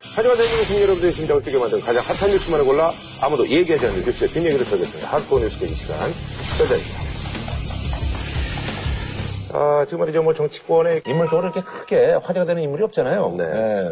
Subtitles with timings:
[0.00, 4.30] 하지만 대한민국 국민 여러분들의 심장을 뛰게 만든 가장 hot한 뉴스만을 골라 아무도 얘기하지 않는 뉴스의
[4.30, 5.08] 뒷얘기를 털겠습니다.
[5.08, 5.98] 핫코어 뉴스 이 시간
[6.56, 7.08] 전자입니다.
[9.54, 10.22] 아, 지금 말이죠.
[10.22, 13.34] 뭐 정치권의 인물적으로 이렇게 크게 화제가 되는 인물이 없잖아요.
[13.38, 13.44] 네.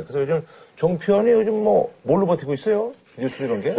[0.06, 0.46] 그래서 요즘
[0.76, 2.92] 종편이 요즘 뭐 뭘로 버티고 있어요?
[3.18, 3.74] 뉴스 이런 게?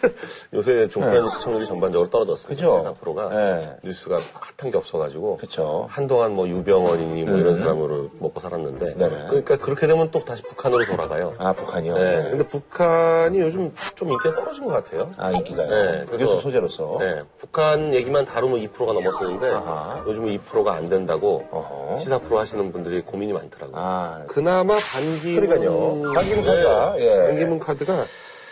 [0.54, 1.30] 요새 종편 네.
[1.30, 2.48] 시청률이 전반적으로 떨어졌습니다.
[2.66, 2.78] 그죠?
[2.78, 3.76] 시사 프로가 네.
[3.84, 4.16] 뉴스가
[4.56, 5.86] hot한 게 없어가지고 그쵸.
[5.90, 8.98] 한동안 뭐 유병언이니 뭐 이런 사람으로 먹고 살았는데 음.
[8.98, 9.26] 네네.
[9.28, 11.34] 그러니까 그렇게 되면 또 다시 북한으로 돌아가요.
[11.38, 11.94] 아, 북한이요?
[11.94, 12.28] 네.
[12.30, 15.10] 근데 북한이 요즘 좀 인기가 떨어진 것 같아요.
[15.18, 15.68] 아, 인기가요?
[15.68, 16.96] 네, 그래서- 뉴스 소재로서?
[17.00, 20.02] 네, 북한 얘기만 다루면 2%가 넘었었는데 아하.
[20.06, 21.98] 요즘은 2%가 안 된다고 어허.
[21.98, 23.76] 시사 프로 하시는 분들이 고민이 많더라고요.
[23.76, 26.12] 아, 그나마 반기문 그러니까요.
[26.14, 27.16] 반기문 카드가, 예.
[27.26, 27.92] 반기문 카드가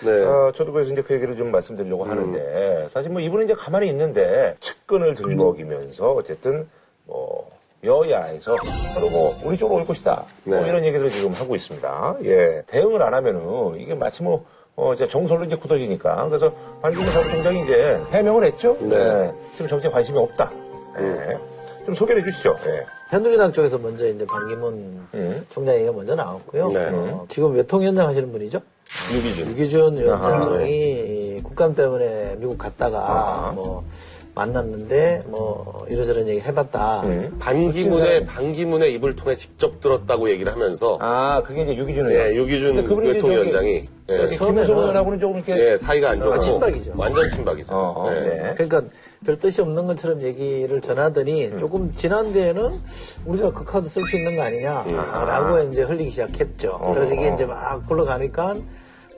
[0.04, 0.24] 네.
[0.24, 4.56] 어, 저도 그래서 이제 그 얘기를 좀 말씀드리려고 하는데, 사실 뭐 이분은 이제 가만히 있는데,
[4.60, 6.68] 측근을 들먹이면서 어쨌든,
[7.04, 7.50] 뭐,
[7.84, 8.56] 여야에서,
[8.94, 10.24] 바로 뭐, 우리 쪽으로 올 것이다.
[10.44, 10.68] 뭐 네.
[10.68, 12.16] 이런 얘기들을 지금 하고 있습니다.
[12.24, 12.62] 예.
[12.66, 16.28] 대응을 안 하면은, 이게 마치 뭐, 어, 이제 정설로 이제 굳어지니까.
[16.28, 18.76] 그래서 반기문 사무총장이 이제 해명을 했죠.
[18.80, 18.96] 네.
[18.96, 19.34] 예.
[19.54, 20.52] 지금 정치에 관심이 없다.
[20.98, 21.38] 예.
[21.86, 22.56] 좀 소개를 해 주시죠.
[22.66, 22.84] 예.
[23.08, 25.46] 현두리당 쪽에서 먼저 이제 반기문 음.
[25.48, 26.68] 총장 얘기가 먼저 나왔고요.
[26.68, 26.90] 네.
[26.92, 28.60] 어, 지금 외통위원장 하시는 분이죠?
[29.14, 29.48] 유기준.
[29.50, 33.52] 유기준 위원장이 이 국감 때문에 미국 갔다가 아하.
[33.52, 33.84] 뭐
[34.34, 37.02] 만났는데 뭐 이러저런 얘기 해봤다.
[37.04, 37.36] 음.
[37.38, 42.34] 반기문의 반기문의 입을 통해 직접 들었다고 얘기를 하면서 아, 그게 이제 유기준 예, 의원.
[42.34, 44.66] 유기준 근데 그분이 이제 외통위원장이 예, 처음에는-
[45.20, 45.58] 조금 이렇게.
[45.72, 46.92] 예, 사이가 안 좋고 아, 친박이죠.
[46.96, 47.72] 완전 친박이죠.
[47.72, 48.20] 어, 어, 예.
[48.20, 48.54] 네.
[48.54, 48.82] 그러니까
[49.24, 51.58] 별 뜻이 없는 것처럼 얘기를 전하더니 음.
[51.58, 52.80] 조금 지난 뒤에는
[53.24, 56.78] 우리가 그 카드 쓸 수 있는 거 아니냐라고 이제 흘리기 시작했죠.
[56.92, 58.56] 그래서 이게 이제 막 굴러가니까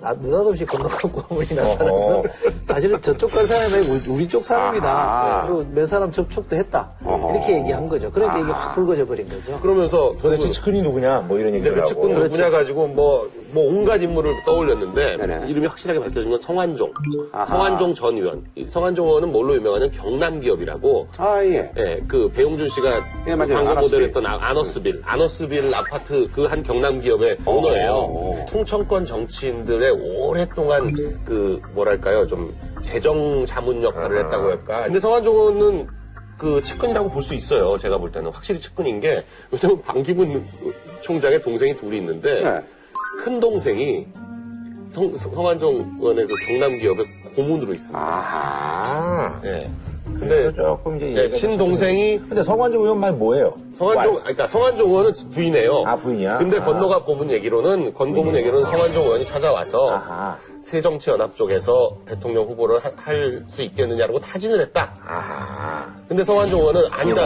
[0.00, 2.22] 나, 느닷없이 건너가고 우리 나타나서 어허.
[2.62, 4.86] 사실은 저쪽 갈 사람이 우리, 우리 쪽 사람이다.
[4.88, 5.42] 아하.
[5.46, 6.88] 그리고 몇 사람 접촉도 했다.
[7.02, 8.08] 이렇게 얘기한 거죠.
[8.12, 9.58] 그러니까 이게 확 불거져 버린 거죠.
[9.60, 11.24] 그러면서 도대체 그- 측근이 누구냐?
[11.26, 11.88] 뭐 이런 이제 얘기를 그 하고.
[11.88, 15.48] 측근 누구냐 가지고 뭐, 뭐 온갖 인물을 떠올렸는데 네네.
[15.48, 16.92] 이름이 확실하게 밝혀진 건 성환종.
[17.46, 18.44] 성환종 전 의원.
[18.54, 21.72] 이 성환종 의원은 뭘로 유명하냐면 경남 기업이라고 아, 예.
[21.76, 22.88] 예, 그 배용준 씨가
[23.26, 23.54] 예, 맞아요.
[23.54, 23.80] 광고 아너스빌.
[23.82, 27.92] 모델 했던 아- 아너스빌, 아너스빌 아파트 그 한 경남 기업의 오너예요.
[27.92, 28.44] 어.
[28.48, 30.92] 충청권 정치인들의 오랫동안
[31.24, 34.84] 그 뭐랄까요 좀 재정 자문 역할을 했다고 할까.
[34.84, 35.86] 근데 성한종 의원은
[36.36, 37.76] 그 측근이라고 볼 수 있어요.
[37.78, 40.46] 제가 볼 때는 확실히 측근인 게 왜냐면 방기문
[41.00, 42.60] 총장의 동생이 둘이 있는데 네.
[43.24, 44.06] 큰 동생이
[44.90, 47.98] 성, 성한종 의원의 그 경남 기업의 고문으로 있습니다.
[47.98, 49.40] 아하.
[49.44, 49.68] 예.
[50.28, 53.52] 근데 조금 이제 예, 얘기가 친동생이 근데 성관종 의원 말 뭐예요?
[53.76, 55.84] 성한종, 아니, 그러니까 성한종 의원은 부인이에요.
[55.86, 56.36] 아, 부인이야?
[56.38, 56.64] 근데 아.
[56.64, 60.36] 건너갑 고문 얘기로는, 건 고문 얘기로는 성한종 의원이 찾아와서 아하.
[60.62, 64.94] 새정치연합 쪽에서 대통령 후보를 할 수 있겠느냐라고 타진을 했다.
[65.06, 65.86] 아하.
[66.08, 67.22] 근데 성한종 의원은 아니다.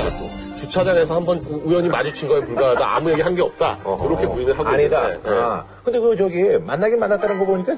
[0.56, 2.96] 주차장에서 한번 의원이 마주친 거에 불과하다.
[2.96, 3.78] 아무 얘기 한 게 없다.
[4.04, 5.08] 이렇게 부인을 하고 아니다.
[5.08, 5.34] 있는데, 예.
[5.34, 5.64] 아.
[5.82, 7.76] 근데 그 저기 만나긴 만났다는 거 보니까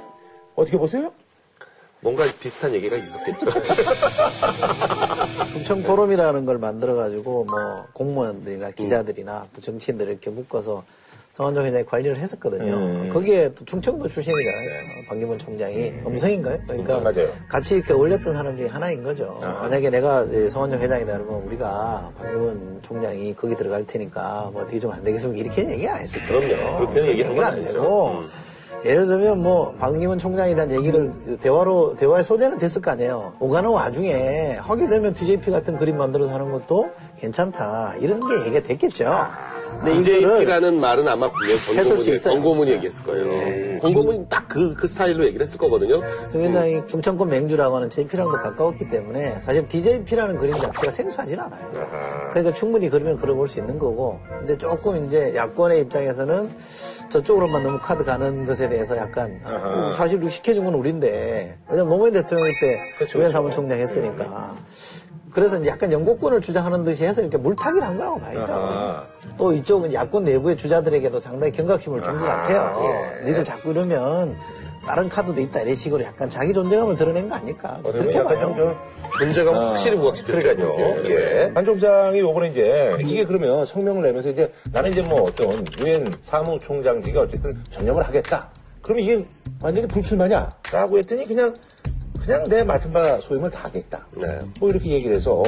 [0.57, 1.11] 어떻게 보세요?
[2.05, 3.47] 뭔가 비슷한 얘기가 있었겠죠.
[5.53, 10.85] 충청 포럼이라는 걸 만들어가지고 뭐 공무원들이나 기자들이나 또 정치인들 이렇게 묶어서
[11.33, 12.75] 성한종 회장이 관리를 했었거든요.
[12.75, 13.11] 음.
[13.11, 14.69] 거기에 또 충청도 출신이잖아요.
[14.69, 16.59] 어, 방기문 총장이 음성인가요?
[16.69, 17.29] 그러니까 음, 맞아요.
[17.49, 19.39] 같이 이렇게 올렸던 사람 중에 하나인 거죠.
[19.41, 24.93] 만약에 내가 이 성한종 회장이다 그러면 우리가 방기문 총장이 거기 들어갈 테니까 뭐 어떻게 좀
[24.93, 25.43] 안 되겠습니까?
[25.43, 26.55] 이렇게 얘기 안 했을 거예요.
[26.57, 26.79] 그럼요.
[26.81, 27.73] 그렇게는 얘기한 건안 아니죠.
[27.73, 28.29] 되고 음.
[28.85, 30.19] 예를 들면 뭐 방기문
[30.55, 33.33] 대한 얘기를 대화로 대화의 소재는 됐을 거 아니에요.
[33.41, 39.11] 오가는 와중에 하게 되면 DJP 같은 그림 만들어서 하는 것도 괜찮다 이런 게 얘기가 됐겠죠.
[39.81, 42.35] 근데 이거를 DJP라는 말은 아마 분명 했을 수 권고문이, 있어요.
[42.35, 43.79] 권고문이 얘기했을 거예요.
[43.81, 46.03] 권고문이 딱 그, 그 스타일로 얘기를 했을 거거든요.
[46.27, 51.71] 성 회장이 중천권 맹주라고 하는 JP랑도 가까웠기 때문에 사실 DJP라는 그림 자체가 생소하진 않아요.
[52.31, 56.51] 그러니까 충분히 그러면 그려볼 수 있는 거고 근데 조금 이제 야권의 입장에서는
[57.09, 62.49] 저쪽으로만 너무 카드 가는 것에 대해서 약간 어, 사실 시켜준 건 우린데 왜냐면 노무현 대통령
[62.61, 64.55] 때 그렇죠, 유엔 사무총장 했으니까
[65.35, 68.53] 그래서 약간 영국권을 주장하는 듯이 해서 이렇게 물타기를 한 거라고 봐야죠.
[68.53, 69.05] 아하.
[69.37, 72.81] 또 이쪽은 야권 내부의 주자들에게도 상당히 경각심을 준 것 같아요.
[73.21, 73.27] 예.
[73.27, 74.37] 니들 자꾸 이러면
[74.87, 77.79] 다른 카드도 있다 이런 식으로 약간 자기 존재감을 드러낸 거 아닐까.
[77.81, 78.55] 어떻게 그렇게 봐요.
[78.57, 78.77] 좀
[79.19, 79.97] 존재감을 확실히.
[79.99, 81.11] 그게.
[81.11, 81.51] 예.
[81.53, 87.19] 한 총장이 요번에 이제 이게 그러면 성명을 내면서 이제 나는 이제 뭐 어떤 유엔 사무총장직에
[87.19, 88.49] 어쨌든 전념을 하겠다.
[88.83, 89.27] 그러면 이게
[89.63, 90.49] 완전히 불출마냐?
[90.71, 91.53] 라고 했더니 그냥
[92.25, 94.07] 그냥 내 맡은 바 소임을 다 하겠다.
[94.17, 94.41] 네.
[94.59, 95.43] 뭐 이렇게 얘기를 해서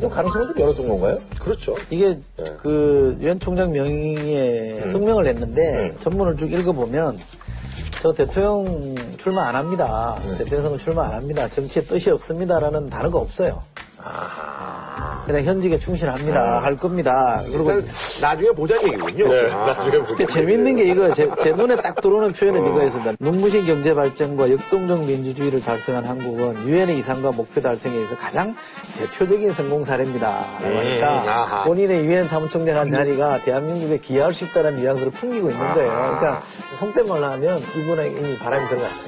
[0.00, 1.18] 좀 가능성을 좀 열어둔 건가요?
[1.38, 1.76] 그렇죠.
[1.90, 2.44] 이게 네.
[2.62, 4.92] 그 유엔 총장 명의의 음.
[4.92, 7.18] 성명을 냈는데 전문을 쭉 읽어보면
[8.00, 10.18] 저 대통령 출마 안 합니다.
[10.24, 10.38] 네.
[10.38, 11.48] 대통령 선거 출마 안 합니다.
[11.48, 13.62] 정치에 뜻이 없습니다라는 단어가 없어요.
[15.26, 16.60] 그냥 현직에 충실합니다.
[16.62, 17.42] 할 겁니다.
[17.44, 17.82] 그리고
[18.22, 19.28] 나중에 보자는 얘기군요.
[19.28, 19.66] 네, 아.
[19.66, 20.14] 나중에 보자.
[20.14, 23.12] 그 재밌는 게 이거 제, 제 눈에 딱 들어오는 표현은 이거였습니다.
[23.18, 28.54] 눈부신 경제 발전과 역동적 민주주의를 달성한 한국은 유엔의 이상과 목표 달성에 있어 가장
[29.00, 30.28] 대표적인 성공 사례입니다.
[30.62, 31.64] 라고 하니까 아하.
[31.64, 35.90] 본인의 유엔 사무총장 한 자리가 대한민국에 기여할 수 있다는 뉘앙스를 풍기고 있는 거예요.
[35.90, 36.42] 그러니까
[36.78, 39.06] 속된 말로 하면 이분에게 이미 바람이 들어갔어요.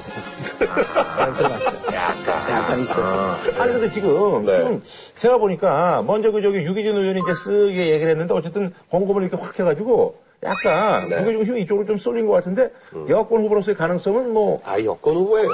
[1.15, 1.75] 바람이 들어갔어요.
[1.93, 2.51] 약간.
[2.51, 3.37] 약간 있어요.
[3.57, 4.55] 아니 근데 지금 네.
[4.57, 4.81] 지금
[5.17, 9.57] 제가 보니까 먼저 그 저기 유기진 의원이 이제 쓰게 얘기를 했는데 어쨌든 공급을 이렇게 확
[9.59, 11.17] 해가지고 약간 네.
[11.17, 12.71] 공개 중심이 이쪽으로 좀 쏠린 것 같은데
[13.09, 15.47] 여권 후보로서의 가능성은 뭐아 아, 여권 후보예요.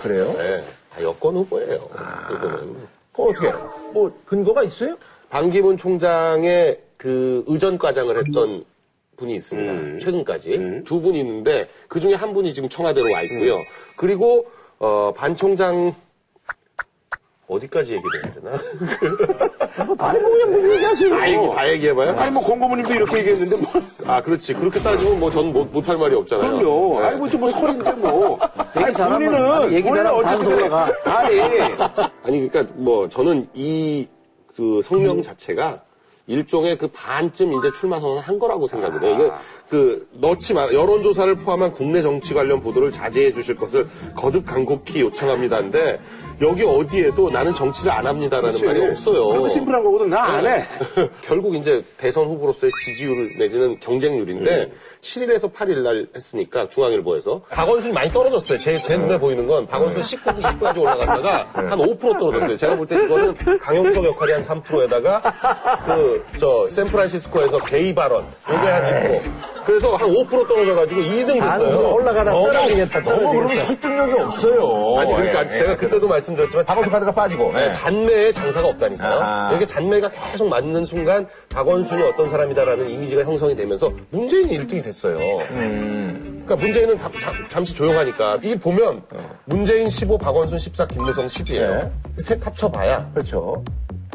[0.00, 0.24] 그래요?
[0.24, 0.60] 네.
[0.96, 1.78] 아, 여권 후보예요.
[2.32, 2.76] 이거는.
[3.12, 3.52] 그 어떻게
[3.92, 4.96] 뭐 근거가 있어요?
[5.30, 8.64] 반기문 총장의 그 의전 과장을 했던
[9.16, 9.98] 분이 있습니다.
[9.98, 13.58] 최근까지 두 분이 있는데 그 중에 한 분이 지금 청와대로 와 있고요.
[13.96, 14.46] 그리고
[14.78, 15.94] 어, 반 총장
[17.48, 18.58] 어디까지 얘기해야 되나?
[19.98, 21.10] 아니 뭐 그냥 뭐 얘기하세요.
[21.10, 22.10] 다 얘기 다 얘기해봐요.
[22.18, 26.50] 아니 뭐 공고모님도 이렇게 얘기했는데 뭐 아 그렇지 그렇게 따지면 뭐 전 못할 말이 없잖아요.
[26.58, 27.00] 그럼요.
[27.00, 27.06] 네.
[27.06, 28.38] 아니 뭐, 뭐 설인데 뭐.
[28.74, 30.92] 아니 본인은 아니, 얘기 잘하면 어쨌든 방송 올라가.
[31.04, 34.06] 아니 아니 그러니까 뭐 저는 이
[34.56, 35.82] 그 성명 자체가
[36.26, 39.14] 일종의 그 반쯤 이제 출마 선언을 한 거라고 생각을 해요.
[39.14, 39.30] 이게
[39.70, 43.86] 그 넣지 마 여론조사를 포함한 국내 정치 관련 보도를 자제해 주실 것을
[44.16, 46.00] 거듭 간곡히 요청합니다인데
[46.40, 49.42] 여기 어디에도 나는 정치를 안 합니다라는 말이 없어요.
[49.42, 50.64] 그 심플한 거거든 나 안 해.
[51.22, 54.70] 결국 이제 대선 후보로서의 지지율 내지는 경쟁률인데
[55.00, 58.58] 7일에서 8일 날 했으니까 중앙일보에서 박원순이 많이 떨어졌어요.
[58.58, 62.56] 제, 제 눈에 보이는 건 박원순 19분, 20분까지 올라갔다가 한 5% 떨어졌어요.
[62.56, 65.20] 제가 볼 때 이거는 강용석 역할이 한 3%에다가
[65.86, 69.57] 그 저 샌프란시스코에서 게이 발언 요게 한 2%.
[69.68, 71.92] 그래서 한 5% 떨어져가지고 2등 아, 됐어요.
[71.92, 73.54] 올라가다 떨어지겠다, 너무 그러면.
[73.66, 74.98] 설득력이 없어요.
[74.98, 75.76] 아니 그러니까 예, 제가 예.
[75.76, 77.52] 그때도 말씀드렸지만 박원순 카드가 빠지고.
[77.52, 77.72] 네, 예.
[77.72, 79.20] 잔매에 장사가 없다니까요.
[79.20, 79.50] 아하.
[79.50, 85.18] 이렇게 잔매가 계속 맞는 순간 박원순이 어떤 사람이다라는 이미지가 형성이 되면서 문재인이 1등이 됐어요.
[85.18, 89.02] 그러니까 문재인은 다- 잠- 잠시 조용하니까 이 보면
[89.44, 91.90] 문재인 15, 박원순 14, 김무성 10이에요.
[92.20, 93.62] 셋 합쳐봐야 그렇죠.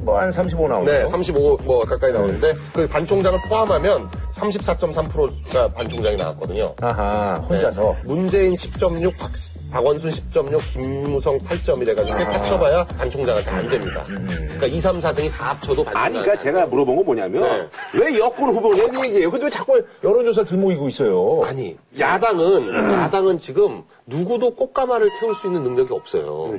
[0.04, 0.92] 뭐 한 35 나오죠.
[0.92, 6.74] 네, 35뭐 가까이 나오는데 그 반 총장을 포함하면 34.3%가 반 총장이 나왔거든요.
[6.82, 7.82] 아하, 혼자서.
[7.84, 7.98] 네.
[8.06, 9.32] 문재인 10.6, 박,
[9.72, 14.04] 박원순 10.6, 김무성 8.1 해가지고 셋 합쳐봐야 반 총장한테 안 됩니다.
[14.06, 16.24] 그러니까 2, 3, 4등이 다 합쳐도 반 아니, 총장.
[16.24, 17.70] 그러니까 제가 물어본 건 뭐냐면,
[18.00, 19.32] 왜 여권 후보 얘기 얘기해요?
[19.32, 21.42] 근데 왜 자꾸 여론조사 들먹이고 있어요?
[21.46, 26.54] 아니, 야당은, 야당은 지금 누구도 꽃가마를 태울 수 있는 능력이 없어요.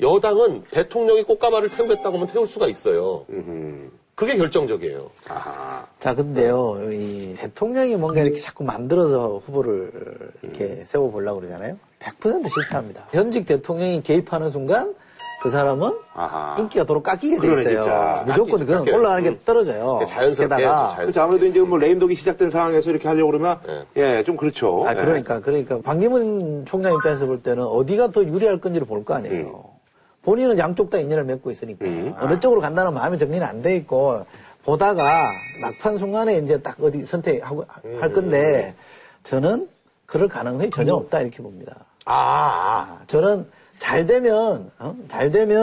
[0.00, 2.73] 여당은 대통령이 꽃가마를 태우겠다고 하면 태울 수가 있어요.
[4.14, 5.10] 그게 결정적이에요.
[5.98, 9.90] 자, 근데요, 이 대통령이 뭔가 이렇게 자꾸 만들어서 후보를
[10.42, 11.76] 이렇게 세워보려고 그러잖아요.
[11.98, 13.08] 100% 실패합니다.
[13.10, 14.94] 현직 대통령이 개입하는 순간
[15.42, 16.56] 그 사람은 아하.
[16.58, 17.82] 인기가 도로 깎이게 돼 그러네, 있어요.
[17.82, 18.22] 진짜.
[18.26, 18.96] 무조건 깎이- 그건 깎여요.
[18.98, 19.40] 올라가는 게 음.
[19.44, 20.00] 떨어져요.
[20.06, 21.02] 자연스럽게 게다가 해야죠, 자연스럽게.
[21.02, 21.20] 그렇죠.
[21.20, 23.58] 아무래도 이제 뭐 레임덕이 시작된 상황에서 이렇게 하려고 그러면,
[23.96, 24.84] 예, 좀 그렇죠.
[24.86, 29.64] 아, 그러니까, 그러니까, 반기문 총장 입장에서 볼 때는 어디가 더 유리할 건지를 볼 거 아니에요.
[30.24, 31.84] 본인은 양쪽 다 인연을 맺고 있으니까.
[32.20, 34.24] 어느 쪽으로 간다는 마음의 정리는 안 돼 있고,
[34.64, 35.30] 보다가
[35.60, 37.64] 막판 순간에 이제 딱 어디 선택하고
[38.00, 38.74] 할 건데,
[39.22, 39.68] 저는
[40.06, 41.76] 그럴 가능성이 전혀 없다, 이렇게 봅니다.
[42.06, 42.98] 아, 아.
[43.00, 43.46] 아, 저는
[43.84, 44.96] 잘 되면, 어?
[45.08, 45.58] 잘 되면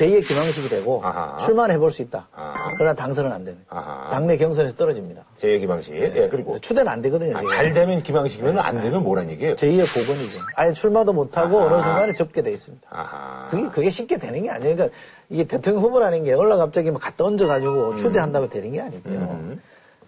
[0.00, 1.38] 제2의 김황식이 되고, 아하.
[1.38, 2.26] 출마는 해볼 수 있다.
[2.34, 2.74] 아하.
[2.76, 3.60] 그러나 당선은 안 되는.
[3.68, 4.10] 아하.
[4.10, 5.22] 당내 경선에서 떨어집니다.
[5.36, 5.94] 제 얘기 방식.
[5.94, 6.58] 예, 그리고.
[6.58, 7.36] 추대는 안 되거든요.
[7.36, 7.42] 아.
[7.48, 9.54] 잘 되면 김항식이면 안 되면 뭐란 얘기예요?
[9.54, 10.40] 제2의 복원이죠.
[10.56, 12.88] 아예 출마도 못 하고 어느 순간에 접게 돼 있습니다.
[12.90, 13.46] 아하.
[13.48, 14.74] 그게, 그게 쉽게 되는 게 아니에요.
[14.74, 14.98] 그러니까
[15.28, 17.96] 이게 대통령 후보라는 게 올라 갑자기 막 갖다 얹어 가지고 음.
[17.96, 19.56] 추대한다고 되는 게 아니고요.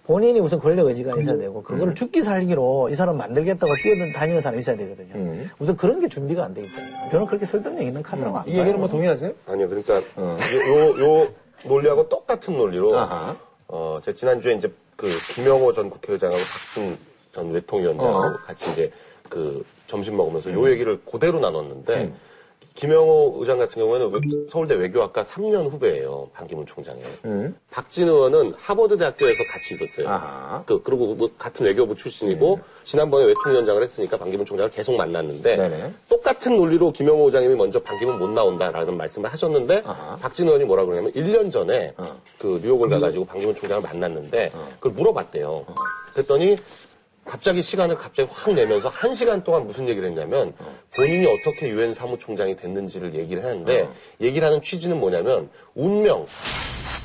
[0.08, 1.62] 본인이 우선 권력 의지가 있어야 되고, 음.
[1.62, 5.44] 그거를 죽기 살기로 이 사람 만들겠다고 뛰어다니는 사람이 있어야 되거든요.
[5.58, 7.10] 우선 그런 게 준비가 안 돼 있잖아요.
[7.10, 8.48] 저는 그렇게 설득력 있는 카드라고 안 음.
[8.48, 8.60] 이 봐요.
[8.62, 9.30] 얘기는 뭐 동의하세요?
[9.46, 11.28] 아니요, 그러니까 요, 요, 요
[11.64, 13.36] 논리하고 똑같은 논리로 아하.
[13.66, 16.98] 어, 제가 지난주에 이제 그 김영호 전 국회의장하고 박준
[17.34, 18.38] 전 외통위원장하고 어.
[18.46, 18.90] 같이 이제
[19.28, 22.14] 그 점심 먹으면서 요 얘기를 그대로 나눴는데
[22.78, 26.30] 김영호 의장 같은 경우에는 외- 서울대 외교학과 3년 후배예요.
[26.32, 27.00] 반기문 총장이.
[27.72, 30.08] 박진 의원은 하버드 대학교에서 같이 있었어요.
[30.08, 30.62] 아하.
[30.64, 35.92] 그, 그리고 뭐 같은 외교부 출신이고 지난번에 외통위원장을 했으니까 반기문 총장을 계속 만났는데 네네.
[36.08, 40.16] 똑같은 논리로 김영호 의장님이 먼저 반기문 못 나온다라는 말씀을 하셨는데 아하.
[40.18, 42.16] 박진 의원이 뭐라 그러냐면 1년 전에 어.
[42.38, 45.66] 그 뉴욕을 가가지고 반기문 총장을 만났는데 그걸 물어봤대요.
[46.14, 46.56] 그랬더니
[47.28, 50.54] 갑자기 시간을 갑자기 확 내면서 한 시간 동안 무슨 얘기를 했냐면
[50.96, 53.88] 본인이 어떻게 유엔 사무총장이 됐는지를 얘기를 하는데
[54.20, 56.26] 얘기를 하는 취지는 뭐냐면 운명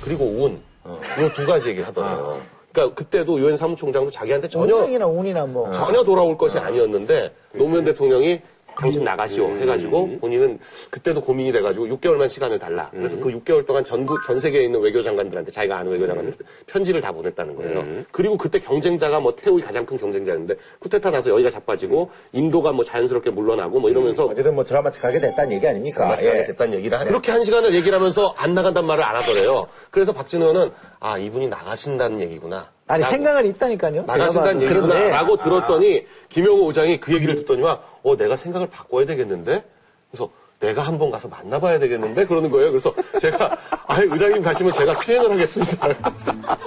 [0.02, 0.62] 그리고 운.
[0.86, 2.42] 이 두 가지 얘기를 하더라고요.
[2.72, 5.72] 그러니까 그때도 유엔 사무총장도 자기한테 전혀 운명이나 운이나 뭐.
[5.72, 8.42] 전혀 돌아올 것이 아니었는데 노무현 대통령이
[8.78, 12.90] 당신 나가시오 해가지고 본인은 그때도 고민이 돼가지고 6개월만 시간을 달라.
[12.92, 16.34] 그래서 그 6개월 동안 전국 전 세계에 있는 외교장관들한테 자기가 아는 외교장관들
[16.68, 18.04] 편지를 다 보냈다는 거예요.
[18.12, 23.30] 그리고 그때 경쟁자가 뭐 태우이 가장 큰 경쟁자였는데 쿠데타 나서 여기가 자빠지고 인도가 뭐 자연스럽게
[23.32, 26.06] 물러나고 뭐 이러면서 어쨌든 뭐 드라마틱하게 됐다는 얘기 아닙니까?
[26.06, 26.44] 마찬가지 예.
[26.44, 29.68] 됐다는 얘기를 하 그렇게 한 시간을 얘기를 하면서 안 나간단 말을 안 하더래요.
[29.92, 30.14] 그래서
[30.54, 32.73] 의원은 아 이분이 나가신다는 얘기구나.
[32.88, 34.02] 아니 생각은 있다니까요.
[34.02, 39.64] 제가 나가신다는 얘기구나라고 들었더니 김영호 의장이 그 얘기를 듣더니만 어 내가 생각을 바꿔야 되겠는데
[40.12, 42.72] 그래서 내가 한번 가서 만나봐야 되겠는데 그러는 거예요.
[42.72, 43.56] 그래서 제가
[43.88, 45.88] 아 의장님 가시면 제가 수행을 하겠습니다.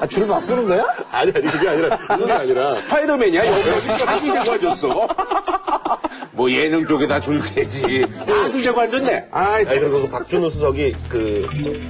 [0.00, 0.84] 아, 줄 바꾸는 거야?
[1.10, 3.46] 아니 아니 그게 아니라 그게 아니라 스파이더맨이야?
[3.46, 5.08] 여기 제고 앉았어.
[6.36, 8.04] 뭐 예능 쪽에다 줄 테지.
[8.26, 9.28] 하기 제고 앉았네.
[9.30, 11.46] 아이, 아니, 그리고 그 박준우 수석이 그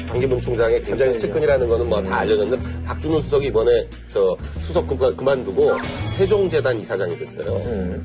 [0.08, 5.72] 반기문 총장의 굉장히 측근이라는 거는 뭐 다 알려졌는데 박준우 수석이 이번에 저 수석 그- 그만두고
[6.16, 7.60] 세종재단 이사장이 됐어요.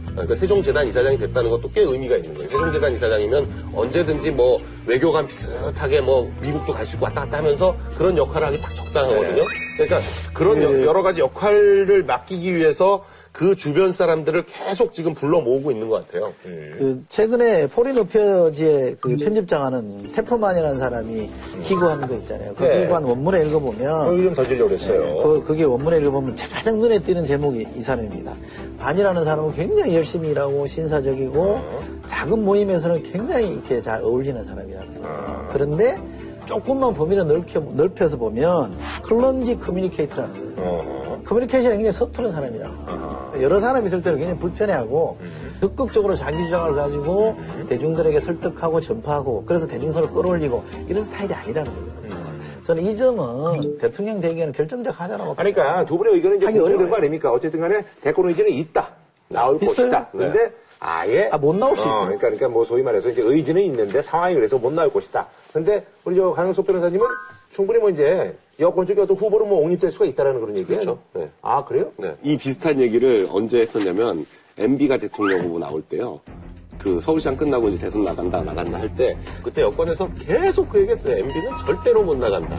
[0.09, 2.49] 그러니까 세종재단 이사장이 됐다는 것도 꽤 의미가 있는 거예요.
[2.49, 8.17] 세종재단 이사장이면 언제든지 뭐 외교관 비슷하게 뭐 미국도 갈 수 있고 왔다 갔다 하면서 그런
[8.17, 9.43] 역할을 하기 딱 적당하거든요.
[9.77, 9.97] 그러니까
[10.33, 15.87] 그런 여- 여러 가지 역할을 맡기기 위해서 그 주변 사람들을 계속 지금 불러 모으고 있는
[15.87, 16.33] 것 같아요.
[16.43, 21.29] 그 최근에 Foreign Affairs지의 그 편집장하는 테퍼만이라는 사람이
[21.63, 22.53] 기고한 거 있잖아요.
[22.55, 22.81] 그 네.
[22.81, 25.17] 기고한 원문에 읽어보면 거기 좀더 주려고 그랬어요.
[25.19, 28.35] 그, 그게 원문에 읽어보면 가장 눈에 띄는 제목이 이 사람입니다.
[28.79, 31.61] 반이라는 사람은 굉장히 열심히 일하고 신사적이고
[32.07, 35.49] 작은 모임에서는 굉장히 이렇게 잘 어울리는 사람이라는 거예요.
[35.53, 35.97] 그런데
[36.45, 41.00] 조금만 범위를 넓혀, 넓혀서 보면 clumsy communicator라는 거예요.
[41.31, 43.31] 커뮤니케이션이 굉장히 서투른 사람이라는 거예요.
[43.41, 45.17] 여러 사람이 있을 때는 굉장히 불편해하고
[45.61, 47.37] 적극적으로 자기 주장을 가지고
[47.69, 52.21] 대중들에게 설득하고 전파하고 그래서 대중성을 끌어올리고 이런 스타일이 아니라는 거거든요.
[52.63, 56.89] 저는 이 점은 대통령 되기에는 결정적 하자라고 아니, 그러니까 두 분의 의견은 이제 어려워요.
[56.89, 57.31] 거 아닙니까?
[57.31, 58.89] 어쨌든 간에 대권 의지는 있다.
[59.29, 59.75] 나올 있어요.
[59.75, 60.07] 것이다.
[60.11, 61.29] 근데 아예.
[61.31, 62.01] 아, 못 나올 수 있어요.
[62.07, 65.27] 그러니까, 그러니까 뭐 소위 말해서 이제 의지는 있는데 상황이 그래서 못 나올 것이다.
[65.53, 67.05] 근데 우리 저 강영석 변호사님은
[67.51, 70.79] 충분히 뭐 이제 여권 쪽에 어떤 후보로 뭐 옹립될 수가 있다라는 그런 얘기예요.
[70.79, 70.99] 그렇죠.
[71.13, 71.29] 네.
[71.41, 71.91] 아, 그래요?
[71.97, 72.15] 네.
[72.23, 74.25] 이 비슷한 얘기를 언제 했었냐면
[74.57, 76.21] MB가 대통령 후보 나올 때요.
[76.77, 81.13] 그 서울시장 끝나고 이제 대선 나간다 나간다 할 때 그때 여권에서 계속 그 얘기했어요.
[81.17, 82.55] MB는 절대로 못 나간다.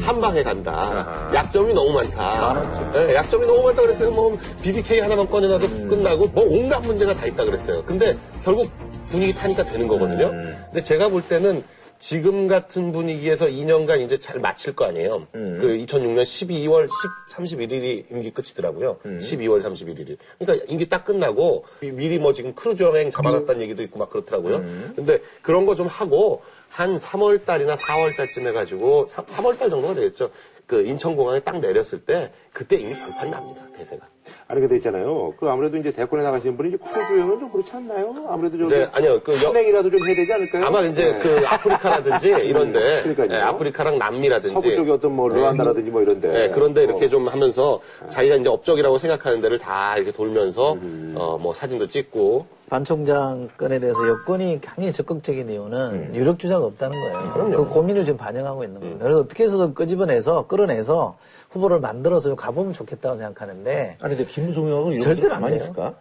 [0.00, 1.30] 한 방에 간다.
[1.34, 2.92] 약점이 너무 많다.
[2.92, 4.12] 네, 약점이 너무 많다 그랬어요.
[4.12, 7.82] 뭐 BDK 하나만 꺼내놔도 끝나고 뭐 온갖 문제가 다 있다 그랬어요.
[7.84, 8.70] 근데 결국
[9.10, 10.30] 분위기 타니까 되는 거거든요.
[10.30, 11.60] 근데 제가 볼 때는
[11.98, 15.26] 지금 같은 분위기에서 2년간 이제 잘 마칠 거 아니에요.
[15.32, 18.98] 그 2006년 12월 10, 31일이 임기 끝이더라고요.
[19.18, 20.16] 12월 31일이.
[20.38, 24.58] 그러니까 임기 딱 끝나고 미- 미리 뭐 지금 크루즈 여행 잡아놨다는 얘기도 있고 막 그렇더라고요.
[24.94, 29.94] 근데 그런 거 좀 하고 한 3월 달이나 4월 달쯤 해가지고 3 월 달 정도가
[29.94, 30.30] 되겠죠.
[30.68, 33.62] 그 인천공항에 딱 내렸을 때 그때 이미 결판 납니다.
[33.74, 34.06] 대세가.
[34.48, 35.32] 아니, 근데 있잖아요.
[35.40, 38.26] 그 아무래도 이제 대권에 나가시는 분이 이제 크루즈 여행은 좀 그렇지 않나요?
[38.28, 38.68] 아무래도 좀.
[38.68, 39.18] 네, 아니요.
[39.24, 40.66] 그 여- 선행이라도 좀 해야 되지 않을까요?
[40.66, 41.18] 아마 이제 네.
[41.20, 43.28] 그 아프리카라든지 이런데 그러니까요.
[43.32, 46.28] 예, 아프리카랑 남미라든지 서부 쪽에 어떤 뭐 르완다라든지 뭐 이런데.
[46.30, 47.08] 네, 그런데 이렇게 어.
[47.08, 51.14] 좀 하면서 자기가 이제 업적이라고 생각하는 데를 다 이렇게 돌면서 음.
[51.16, 56.92] 어 뭐 사진도 찍고 반 총장 건에 대해서 여권이 굉장히 적극적인 이유는 유력 주자가 없다는
[56.98, 57.50] 거예요.
[57.64, 59.04] 그 고민을 지금 반영하고 있는 겁니다.
[59.04, 61.16] 그래서 어떻게 해서든 끄집어내서 끌어내서
[61.50, 65.56] 후보를 만들어서 좀 가보면 좋겠다고 생각하는데 아니, 근데 김무성 의원은 이런 절대로 절대로 안 가만히.
[65.56, 65.94] 있을까?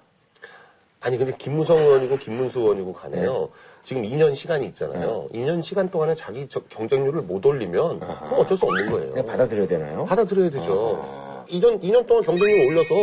[0.99, 3.31] 아니 근데 김무성 의원이고 김문수 의원이고 간에요.
[3.33, 3.47] 네.
[3.83, 5.29] 지금 2년 시간이 있잖아요.
[5.33, 9.11] 2년 시간 동안에 자기 저 경쟁률을 못 올리면 그럼 어쩔 수 없는 거예요.
[9.11, 10.03] 그냥 받아들여야 되나요?
[10.03, 11.45] 받아들여야 되죠.
[11.49, 12.93] 2년, 2년 동안 경쟁률 올려서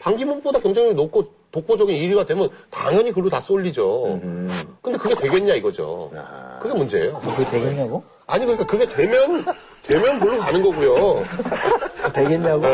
[0.00, 1.22] 반기문보다 경쟁률이 높고
[1.52, 4.18] 독보적인 1위가 되면 당연히 글로 다 쏠리죠.
[4.82, 6.10] 근데 그게 되겠냐 이거죠.
[6.60, 7.20] 그게 문제예요.
[7.20, 8.02] 그게 되겠냐고?
[8.26, 9.44] 아니 그러니까 그게 되면
[9.84, 11.22] 되면 글로 가는 거고요.
[12.14, 12.64] 되겠냐고?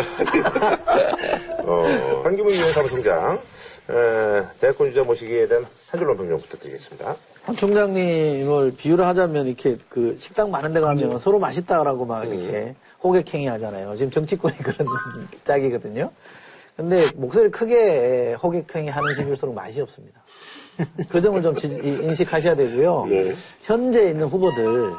[1.64, 3.40] 어, 한기문 유엔 사무총장,
[3.90, 7.16] 에, 대권 주자 모시기에 대한 한 줄로 평정 부탁드리겠습니다.
[7.42, 13.46] 한 총장님을 비유를 하자면 이렇게 그 식당 많은 데 가면 서로 맛있다라고 막 이렇게 호객행위
[13.46, 13.94] 하잖아요.
[13.96, 14.86] 지금 정치권이 그런
[15.44, 16.10] 짝이거든요.
[16.78, 20.22] 근데 목소리 크게 호객행위 하는 집일수록 맛이 없습니다.
[21.10, 23.06] 그 점을 좀 지- 이- 인식하셔야 되고요.
[23.62, 24.92] 현재 있는 후보들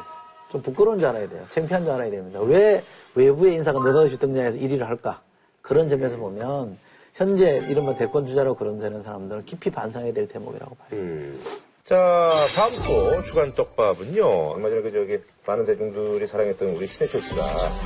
[0.50, 1.42] 좀 부끄러운 줄 알아야 돼요.
[1.48, 2.38] 창피한 줄 알아야 됩니다.
[2.40, 2.84] 왜
[3.14, 5.22] 외부의 인사가 느닷없이 등장해서 1위를 할까?
[5.62, 6.76] 그런 점에서 보면
[7.14, 11.00] 현재 이른바 대권 주자로 거론되는 사람들은 깊이 반성해야 될 대목이라고 봐요.
[11.90, 14.24] 자, 다음 또 주간 떡밥은요.
[14.24, 17.42] 얼마 전에 그 저기 많은 대중들이 사랑했던 우리 신해철 씨가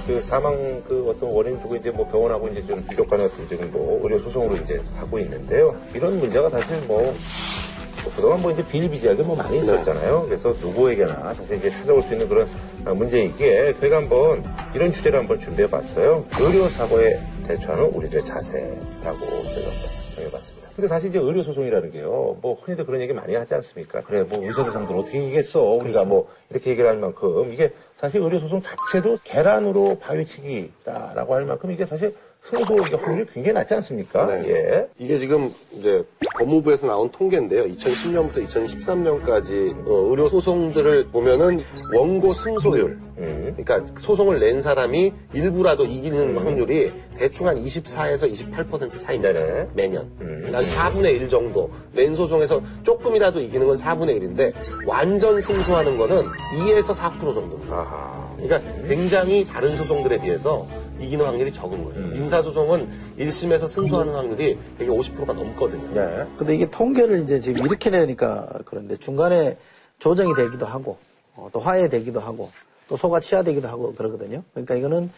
[0.06, 3.98] 그 사망 그 어떤 원인 두고 이제 뭐 병원하고 이제 좀 유족간의 어떤 지금 뭐
[4.02, 5.74] 의료 소송으로 이제 하고 있는데요.
[5.94, 10.26] 이런 문제가 사실 뭐, 뭐 그동안 뭐 이제 비일비재하게 뭐 많이 있었잖아요.
[10.26, 12.46] 그래서 누구에게나 사실 이제 찾아올 수 있는 그런
[12.84, 14.44] 아, 문제이기에 저희가 한번
[14.74, 16.26] 이런 주제를 한번 준비해 봤어요.
[16.38, 19.18] 의료 사고에 대처하는 우리들의 자세라고
[19.54, 20.68] 저희가 정해봤습니다.
[20.74, 24.00] 근데 사실 이제 의료 소송이라는 게요, 뭐 흔히들 그런 얘기 많이 하지 않습니까?
[24.00, 25.60] 그래, 뭐 의사들 상대로 어떻게 이기겠어?
[25.62, 31.70] 우리가 뭐 이렇게 얘기를 할 만큼 이게 사실 의료 소송 자체도 계란으로 바위치기다라고 할 만큼
[31.70, 32.14] 이게 사실
[32.44, 34.26] 승소 이게 확률이 굉장히 낮지 않습니까?
[34.26, 34.44] 네.
[34.48, 34.88] 예.
[34.98, 36.04] 이게 지금 이제
[36.38, 37.64] 법무부에서 나온 통계인데요.
[37.64, 41.62] 2010년부터 2013년까지 어, 의료 소송들을 보면은
[41.94, 49.32] 원고 승소율, 그러니까 소송을 낸 사람이 일부라도 이기는 확률이 대충 한 24에서 28% 사이입니다.
[49.32, 49.68] 네네.
[49.72, 50.10] 매년.
[50.52, 51.70] 한 4분의 1 정도.
[51.92, 54.52] 낸 소송에서 조금이라도 이기는 건 4분의 1인데
[54.86, 56.22] 완전 승소하는 거는
[56.58, 57.74] 2에서 4% 정도입니다.
[57.74, 58.34] 아하.
[58.36, 60.66] 그러니까 굉장히 다른 소송들에 비해서
[61.00, 62.08] 이기는 확률이 적은 거예요.
[62.08, 65.92] 민사소송은 1심에서 승소하는 확률이 되게 50%가 넘거든요.
[65.92, 66.26] 네.
[66.36, 69.56] 근데 이게 통계를 이제 지금 이렇게 내니까 그런데 중간에
[69.98, 70.98] 조정이 되기도 하고
[71.36, 72.50] 어, 또 화해되기도 하고
[72.88, 74.42] 또 소가 치하되기도 하고 그러거든요.
[74.52, 75.10] 그러니까 이거는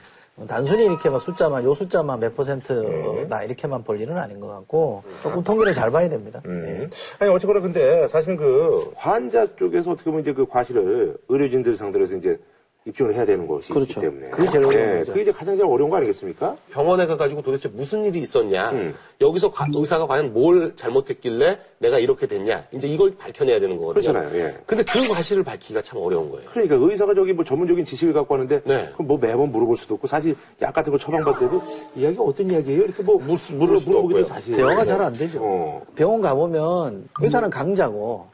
[0.49, 5.43] 단순히 이렇게 막 숫자만 요 숫자만 몇 퍼센트다 이렇게만 볼 일은 아닌 것 같고 조금
[5.43, 6.43] 통계를 잘 봐야 됩니다.
[6.45, 6.51] 예.
[6.51, 6.91] 음.
[7.19, 12.17] 아니 어쨌거나 근데 사실은 그 환자 쪽에서 어떻게 보면 이제 그 과실을 의료진들 상대로 해서
[12.17, 12.39] 이제
[12.87, 14.01] 입증을 해야 되는 것이 그렇죠.
[14.01, 15.13] 때문에 그게 제일 어려운 예, 거죠.
[15.13, 16.57] 그게 이제 가장 제일 어려운 거 아니겠습니까?
[16.71, 18.71] 병원에 가가지고 도대체 무슨 일이 있었냐.
[18.71, 18.95] 음.
[19.21, 22.65] 여기서 과- 의사가 과연 뭘 잘못했길래 내가 이렇게 됐냐.
[22.73, 24.13] 이제 이걸 밝혀내야 되는 거거든요.
[24.13, 24.57] 그렇잖아요, 예.
[24.67, 26.49] 근데 그 과실을 밝히기가 참 어려운 거예요.
[26.53, 28.91] 그러니까 의사가 저기 뭐 전문적인 지식을 갖고 하는데 네.
[28.95, 31.63] 그럼 뭐 매번 물어볼 수도 없고 사실 약 같은 거 처방받을 때도
[31.97, 32.83] 이야기가 어떤 이야기예요?
[32.85, 34.25] 이렇게 뭐물 수- 물을 물어보기도.
[34.27, 35.41] 사실 대화가 잘 안 되죠.
[35.43, 35.83] 어.
[35.97, 38.27] 병원 가보면 의사는 강자고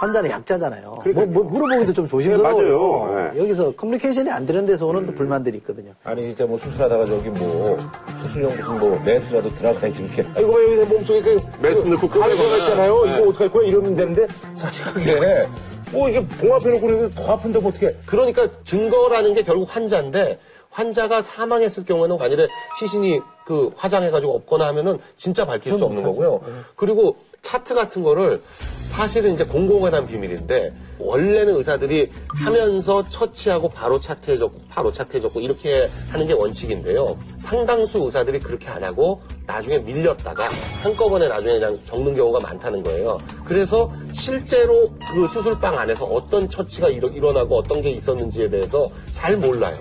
[0.00, 1.02] 환자는 약자잖아요.
[1.14, 1.26] 뭐.
[1.26, 2.56] 뭐 물어보기도 좀 네, 조심스러워요.
[2.56, 3.32] 맞아요.
[3.34, 3.40] 네.
[3.42, 5.92] 여기서 커뮤니케이션이 안 되는 데서 오는 또 불만들이 있거든요.
[6.04, 7.78] 아니 진짜 뭐 수술하다가 저기 뭐
[8.22, 12.08] 수술용 무슨 뭐 메스라도 들어가야지 이렇게 아 이거 봐 여기 내 몸속에 그 메스 넣고
[12.08, 12.36] 가위 끄집어내거나.
[12.64, 13.18] 들어갔잖아요 네.
[13.18, 14.26] 이거 어떡할 거야 이러면 되는데
[14.56, 15.46] 사실 그게
[15.92, 20.38] 뭐 이게 봉합해 놓고 그러는데 더 아픈데 뭐 어떻게 그러니까 증거라는 게 결국 환자인데
[20.70, 22.46] 환자가 사망했을 경우에는 관일에
[22.78, 26.40] 시신이 그 화장해가지고 없거나 하면은 진짜 밝힐 수 없는 거고요.
[26.76, 28.40] 그리고 차트 같은 거를
[28.90, 36.34] 사실은 이제 공공연한 비밀인데 원래는 의사들이 하면서 처치하고 바로 차트해줬고 바로 차트해줬고 이렇게 하는 게
[36.34, 37.16] 원칙인데요.
[37.38, 40.48] 상당수 의사들이 그렇게 안 하고 나중에 밀렸다가
[40.82, 43.18] 한꺼번에 나중에 그냥 적는 경우가 많다는 거예요.
[43.44, 49.74] 그래서 실제로 그 수술방 안에서 어떤 처치가 일어, 일어나고 어떤 게 있었는지에 대해서 잘 몰라요.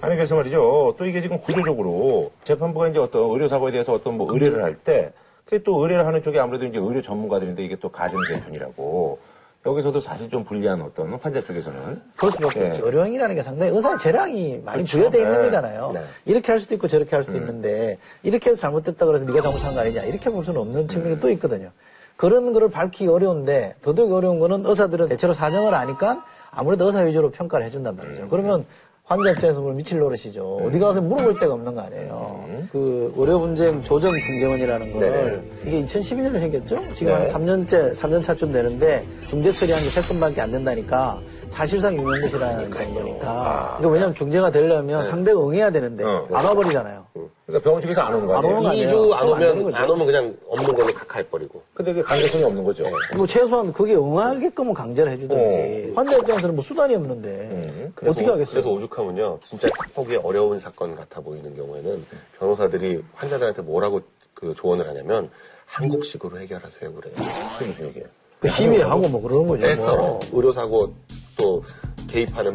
[0.00, 4.30] 아니 그래서 말이죠 또 이게 지금 구조적으로 재판부가 이제 어떤 의료 사고에 대해서 어떤 뭐
[4.30, 5.12] 의뢰를 할때
[5.44, 9.18] 그게 또 의뢰를 하는 쪽이 아무래도 이제 의료 전문가들인데 이게 또 가정된 편이라고
[9.66, 12.68] 여기서도 사실 좀 불리한 어떤 환자 쪽에서는 그럴 수밖에 예.
[12.70, 12.86] 없죠.
[12.86, 14.98] 의료행위라는 게 상당히 의사의 재량이 많이 그렇죠.
[14.98, 15.44] 부여되어 있는 네.
[15.44, 15.90] 거잖아요.
[15.94, 16.04] 네.
[16.26, 19.80] 이렇게 할 수도 있고 저렇게 할 수도 있는데 이렇게 해서 잘못됐다 그래서 네가 잘못한 거
[19.80, 21.70] 아니냐 이렇게 볼 수는 없는 측면이 또 있거든요.
[22.16, 27.66] 그런 거를 밝히기 어려운데 더더욱 어려운 거는 의사들은 대체로 사정을 아니까 아무래도 의사 위주로 평가를
[27.66, 28.28] 해준단 말이죠.
[28.28, 28.64] 그러면
[29.06, 30.60] 환자 입장에서 보면 미칠 노릇이죠.
[30.64, 32.44] 어디 가서 물어볼 데가 없는 거 아니에요.
[32.72, 36.94] 그 의료 분쟁 조정 중재원이라는 거를 이게 2012년에 생겼죠?
[36.94, 37.18] 지금 네.
[37.18, 43.76] 한 3년째, 3년 차쯤 되는데 중재 처리한 게 3건밖에 안 된다니까 사실상 유명무실한 정도니까.
[43.76, 46.26] 그러니까 왜냐면 중재가 되려면 상대가 응해야 되는데 어.
[46.32, 47.04] 안 와버리잖아요.
[47.46, 48.44] 그러니까 병원 측에서 안 오는 거 안?
[48.46, 48.88] 오는 거 아니에요?
[48.88, 49.76] 2주 안 그럼 안 되는 오면 거죠.
[49.76, 51.62] 안 오면 그냥 없는 걸로 각하해 버리고.
[51.74, 52.84] 근데 그게 관계성이 없는 거죠.
[53.16, 58.52] 뭐 최소한 그게 응하게끔은 강제를 해주든지 환자 입장에서는 뭐 수단이 없는데 어떻게 오- 하겠어요?
[58.52, 62.06] 그래서 오죽하면요, 진짜 보기 어려운 사건 같아 보이는 경우에는
[62.38, 64.02] 변호사들이 환자들한테 뭐라고
[64.34, 65.30] 그 조언을 하냐면
[65.66, 67.14] 한국식으로 해결하세요 그래요.
[67.58, 68.06] 그게 무슨 얘기예요?
[68.38, 69.62] 그 시위하고 뭐 그러는 거죠.
[69.66, 70.20] 떼서 뭐.
[70.32, 70.94] 의료사고
[71.36, 71.64] 또
[72.08, 72.54] 개입하는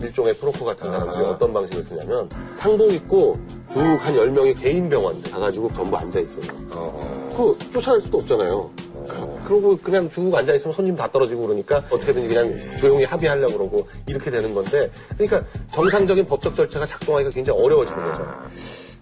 [0.00, 3.38] 일종의 프로포 같은 사람들이 어떤 방식을 쓰냐면 상복 입고
[3.72, 6.44] 쭉한 10명이 개인 병원 가가지고 전부 앉아있어요.
[7.36, 8.70] 그 쫓아낼 수도 없잖아요.
[9.44, 14.54] 그러고 그냥 쭉 앉아있으면 손님 다 떨어지고 그러니까 어떻게든지 그냥 조용히 합의하려고 그러고 이렇게 되는
[14.54, 15.42] 건데 그러니까
[15.72, 18.26] 정상적인 법적 절차가 작동하기가 굉장히 어려워지는 거죠.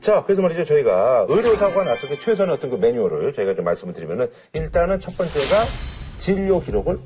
[0.01, 0.64] 자, 그래서 말이죠.
[0.64, 5.62] 저희가 의료사고가 났을 때 최선의 어떤 그 매뉴얼을 저희가 좀 말씀을 드리면은 일단은 첫 번째가
[6.18, 6.97] 진료 기록을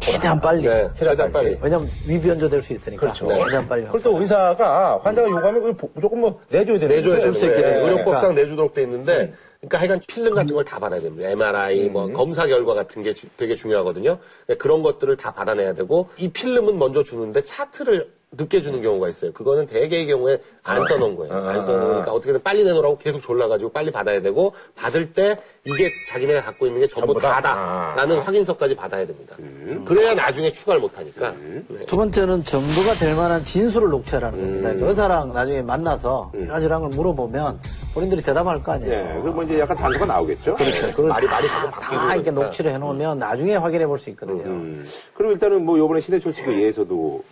[0.00, 0.62] 최대한 빨리.
[0.62, 1.56] 네, 최대한 빨리.
[1.62, 3.00] 왜냐면 위변조 될 수 있으니까.
[3.02, 3.32] 그렇죠.
[3.32, 3.84] 최대한 빨리.
[3.86, 7.20] 그걸 또 의사가 환자가 요구하면 무조건 뭐 내줘야 되는 내줘야.
[7.20, 7.62] 줄 수 있게 네.
[7.62, 7.80] 돼.
[7.82, 8.42] 의료법상 그러니까.
[8.42, 11.28] 내주도록 돼 있는데, 그러니까 하여간 필름 같은 걸 다 받아야 됩니다.
[11.30, 14.18] MRI, 뭐 검사 결과 같은 게 주- 되게 중요하거든요.
[14.46, 19.32] 그러니까 그런 것들을 다 받아내야 되고, 이 필름은 먼저 주는데 차트를 늦게 주는 경우가 있어요.
[19.32, 21.32] 그거는 대개의 경우에 안 써놓은 거예요.
[21.32, 26.66] 안 써놓으니까 어떻게든 빨리 내놓으라고 계속 졸라가지고 빨리 받아야 되고, 받을 때 이게 자기네가 갖고
[26.66, 27.40] 있는 게 전부 전부 다?
[27.40, 29.36] 다다라는 확인서까지 받아야 됩니다.
[29.84, 31.30] 그래야 나중에 추가를 못하니까.
[31.68, 31.86] 네.
[31.86, 34.60] 두 번째는 증거가 될 만한 진술을 녹취하라는 겁니다.
[34.70, 37.60] 그러니까 의사랑 나중에 만나서 이러저러한 걸 물어보면
[37.94, 38.90] 본인들이 대답할 거 아니에요.
[38.90, 40.56] 네, 그뭐 이제 약간 단서가 나오겠죠.
[40.56, 40.88] 그렇죠.
[40.90, 42.44] 그걸 말이- 말이 다, 자꾸 다 바뀌고 이렇게 그러니까.
[42.44, 44.42] 녹취를 해놓으면 나중에 확인해 볼 수 있거든요.
[44.44, 44.84] 음.
[45.14, 47.24] 그리고 일단은 뭐 요번에 신해철 씨가 예에서도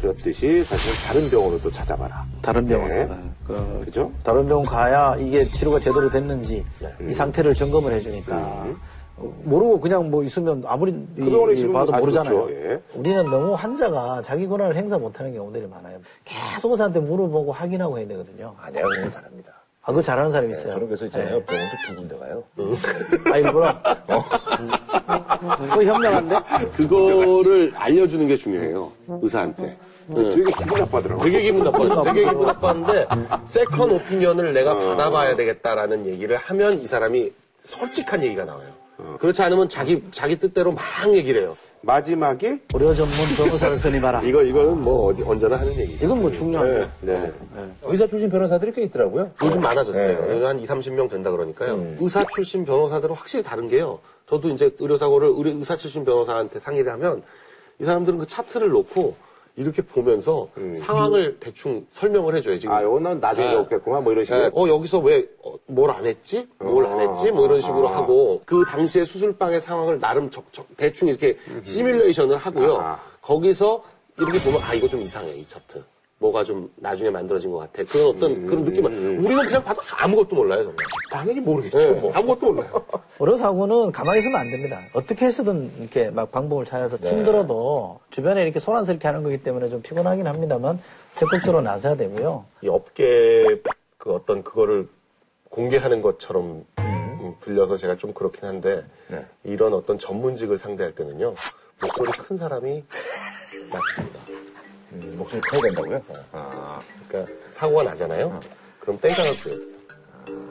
[0.00, 2.24] 그렇듯이 사실 다른 병원을 또 찾아봐라.
[2.40, 2.88] 다른 병원.
[2.88, 3.02] 네.
[3.10, 4.10] 어, 그, 그죠?
[4.22, 6.88] 다른 병원 가야 이게 치료가 제대로 됐는지 네.
[7.08, 8.36] 이 상태를 점검을 해주니까
[9.16, 12.50] 어, 모르고 그냥 뭐 있으면 아무리 있으면 봐도 다 모르잖아요.
[12.50, 12.80] 예.
[12.94, 15.98] 우리는 너무 환자가 자기 권한을 행사 못하는 경우들이 많아요.
[16.24, 18.54] 계속 의사한테 물어보고 확인하고 해야 되거든요.
[18.58, 19.52] 아니야, 그런 건 잘합니다.
[19.82, 20.72] 아, 그거 잘하는 사람이 있어요.
[20.72, 21.42] 저는 그래서 있잖아요.
[21.42, 22.44] 병원도 두 군데 가요.
[23.32, 23.74] 아, 일부러?
[25.68, 26.36] 그거 현명한데?
[26.76, 28.92] 그거를 알려주는 게 중요해요.
[29.08, 29.76] 의사한테.
[30.14, 31.22] 되게 기분 나빠더라고.
[31.24, 32.02] 되게 기분 나빠요.
[32.02, 33.06] 되게 기분 나빠는데
[33.46, 37.32] second opinion을 내가 받아봐야 되겠다라는 얘기를 하면 이 사람이
[37.64, 38.68] 솔직한 얘기가 나와요.
[39.18, 40.82] 그렇지 않으면 자기 자기 뜻대로 막
[41.14, 41.56] 얘기를 해요.
[41.82, 44.20] 마지막에 의료 전문 변호사를 선임하라.
[44.28, 46.04] 이거 이거는 뭐 어디, 언제나 하는 얘기죠.
[46.04, 46.90] 이건 뭐 중요하죠.
[47.00, 47.32] 네.
[47.84, 49.30] 의사 출신 변호사들이 꽤 있더라고요.
[49.42, 50.26] 요즘 많아졌어요.
[50.40, 50.44] 네.
[50.46, 51.82] 한 2, 30명 된다 그러니까요.
[51.98, 54.00] 의사 출신 변호사들은 확실히 다른 게요.
[54.28, 57.22] 저도 이제 의료사고를 의료- 의사 출신 변호사한테 상의를 하면
[57.80, 59.16] 이 사람들은 그 차트를 놓고
[59.56, 62.58] 이렇게 보면서 상황을 대충 설명을 해줘요.
[62.58, 63.54] 지금 아, 요거는 나중에 네.
[63.56, 64.40] 없겠구만, 뭐 이런 식으로.
[64.42, 65.26] 네, 어 여기서 왜
[65.68, 66.46] 뭘 안 했지?
[66.58, 67.30] 뭘 안 했지?
[67.30, 72.76] 뭐 이런 식으로 하고 그 당시에 수술방의 상황을 나름 적, 적- 대충 이렇게 시뮬레이션을 하고요.
[72.76, 73.00] 아하.
[73.22, 73.82] 거기서
[74.18, 75.82] 이렇게 보면 아 이거 좀 이상해 이 차트.
[76.20, 77.82] 뭐가 좀 나중에 만들어진 것 같아.
[77.90, 78.90] 그런 어떤 그런 느낌을
[79.24, 80.76] 우리는 그냥 봐도 아무것도 몰라요 정말.
[81.10, 81.78] 당연히 모르겠죠.
[81.78, 82.12] 네, 뭐.
[82.12, 82.84] 아무것도 몰라요.
[83.18, 84.80] 의료사고는 가만히 있으면 안 됩니다.
[84.92, 90.26] 어떻게 해서든 이렇게 막 방법을 찾아서 힘들어도 주변에 이렇게 소란스럽게 하는 거기 때문에 좀 피곤하긴
[90.26, 90.78] 합니다만
[91.14, 92.44] 적극적으로 나서야 되고요.
[92.62, 93.62] 이 업계
[93.96, 94.88] 그 어떤 그거를
[95.48, 99.24] 공개하는 것처럼 음, 들려서 제가 좀 그렇긴 한데 네.
[99.44, 101.34] 이런 어떤 전문직을 상대할 때는요
[101.80, 102.84] 목소리 큰 사람이
[103.72, 104.29] 낫습니다.
[104.92, 106.02] 음, 목소리 커야 된다고요?
[107.08, 108.40] 그러니까 사고가 나잖아요.
[108.80, 109.60] 그럼 땡깡을 뿌려요.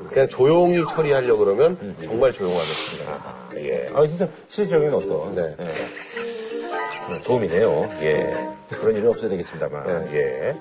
[0.09, 3.49] 그냥 조용히 처리하려고 그러면 정말 조용하게 처리합니다.
[3.57, 3.89] 예.
[3.93, 5.55] 아, 진짜 실질적인 어떤 네.
[5.59, 7.13] 예.
[7.13, 7.89] 음, 도움이네요.
[8.01, 8.33] 예.
[8.69, 10.13] 그런 일은 없어야 되겠습니다만.
[10.13, 10.55] 예.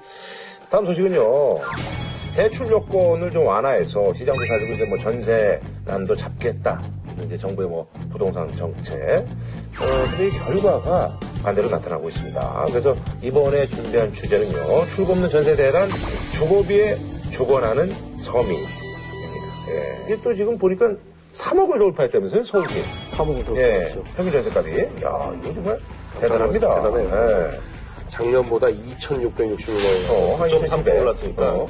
[0.71, 1.59] 다음 소식은요.
[2.35, 6.83] 대출 요건을 좀 완화해서 시장도 살리고 이제 뭐 전세 난도 잡겠다.
[7.25, 8.95] 이제 정부의 뭐 부동산 정책.
[9.81, 12.67] 어, 이 결과가 반대로 나타나고 있습니다.
[12.69, 14.87] 그래서 이번에 준비한 주제는요.
[14.95, 15.89] 출구 없는 전세 대란
[16.33, 16.99] 주거비에
[17.31, 18.71] 주거나는 서민입니다.
[19.69, 20.05] 예.
[20.07, 20.91] 이게 또 지금 보니까
[21.35, 22.83] 3억을 돌파했다면서요, 서울시.
[23.11, 23.95] 사복을 들고 예.
[24.17, 24.81] 평균 전세값이.
[25.05, 25.79] 야, 이거 정말
[26.21, 26.83] 대단합니다.
[26.83, 27.51] 대단해요.
[27.53, 27.61] 예.
[28.09, 31.01] 작년보다 2,666원, 어, 한9.3% 2,700.
[31.03, 31.69] 올랐으니까 어.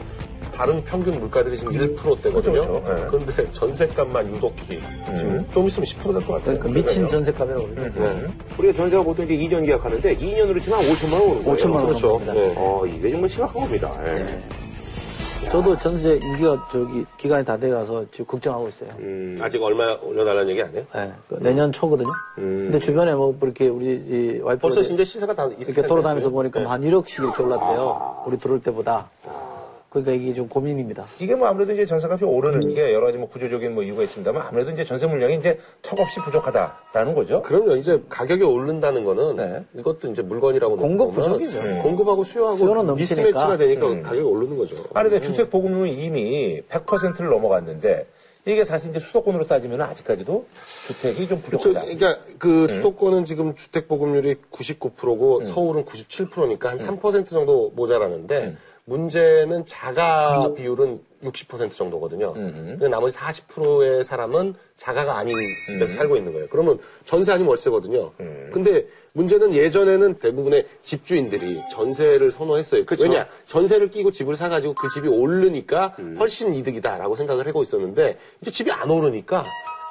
[0.54, 2.60] 다른 평균 물가들이 지금 1%대거든요.
[2.60, 2.82] 그렇죠, 그렇죠.
[2.88, 3.06] 예.
[3.10, 4.80] 그런데 전세값만 유독히
[5.16, 6.58] 지금 좀 있으면 10%될 것 같아요.
[6.58, 8.00] 그러니까 미친 전세값이라고 그러죠.
[8.00, 8.26] 네.
[8.58, 11.56] 우리가 전세가 보통 이제 2년 계약하는데 2년으로 치면 5천만 원 오는 거예요.
[11.56, 12.20] 5천만 원 그렇죠.
[12.26, 12.54] 네.
[12.56, 13.92] 어, 이게 정말 심각한 겁니다.
[14.06, 14.40] 예.
[15.50, 18.90] 저도 전세 임기가 저기 기간이 다 돼가서 지금 걱정하고 있어요.
[19.40, 20.82] 아직 얼마 올려달라는 얘기 안 해요?
[20.96, 22.10] 예, 그 내년 초거든요.
[22.34, 25.88] 근데 주변에 뭐 이렇게 우리 이 와이프 벌써 이제 시세가 다 있을 이렇게 텐데.
[25.88, 26.64] 돌아다니면서 보니까 네.
[26.64, 28.24] 뭐한 1억씩 이렇게 올랐대요.
[28.26, 29.08] 우리 들어올 때보다.
[29.90, 31.06] 그러니까 이게 좀 고민입니다.
[31.18, 34.70] 이게 뭐 아무래도 이제 전세값이 오르는 게 여러 가지 뭐 구조적인 뭐 이유가 있습니다만 아무래도
[34.70, 37.40] 이제 전세 물량이 이제 턱없이 부족하다라는 거죠.
[37.40, 37.76] 그럼요.
[37.76, 39.64] 이제 가격이 오른다는 거는 네.
[39.80, 41.62] 이것도 이제 물건이라고 공급 부족이죠.
[41.62, 41.80] 네.
[41.82, 43.28] 공급하고 수요하고 수요는 넘치니까.
[43.28, 44.76] 미스매치가 되니까 가격이 오르는 거죠.
[44.92, 48.06] 아니, 근데 주택 보급률은 이미 100%를 넘어갔는데
[48.44, 50.46] 이게 사실 이제 수도권으로 따지면 아직까지도
[50.86, 51.40] 주택이 좀.
[51.40, 51.80] 부족하다.
[51.80, 58.56] 그러니까 그 수도권은 지금 주택 보급률이 99%고 서울은 97%니까 한3% 정도 모자라는데
[58.88, 62.32] 문제는 자가 비율은 60% 정도거든요.
[62.32, 65.36] 근데 나머지 40%의 사람은 자가가 아닌
[65.68, 66.46] 집에서 살고 있는 거예요.
[66.50, 68.12] 그러면 전세 아니면 월세거든요.
[68.52, 72.84] 근데 문제는 예전에는 대부분의 집주인들이 전세를 선호했어요.
[72.98, 73.26] 왜냐?
[73.46, 78.88] 전세를 끼고 집을 사가지고 그 집이 오르니까 훨씬 이득이다라고 생각을 하고 있었는데 이제 집이 안
[78.90, 79.42] 오르니까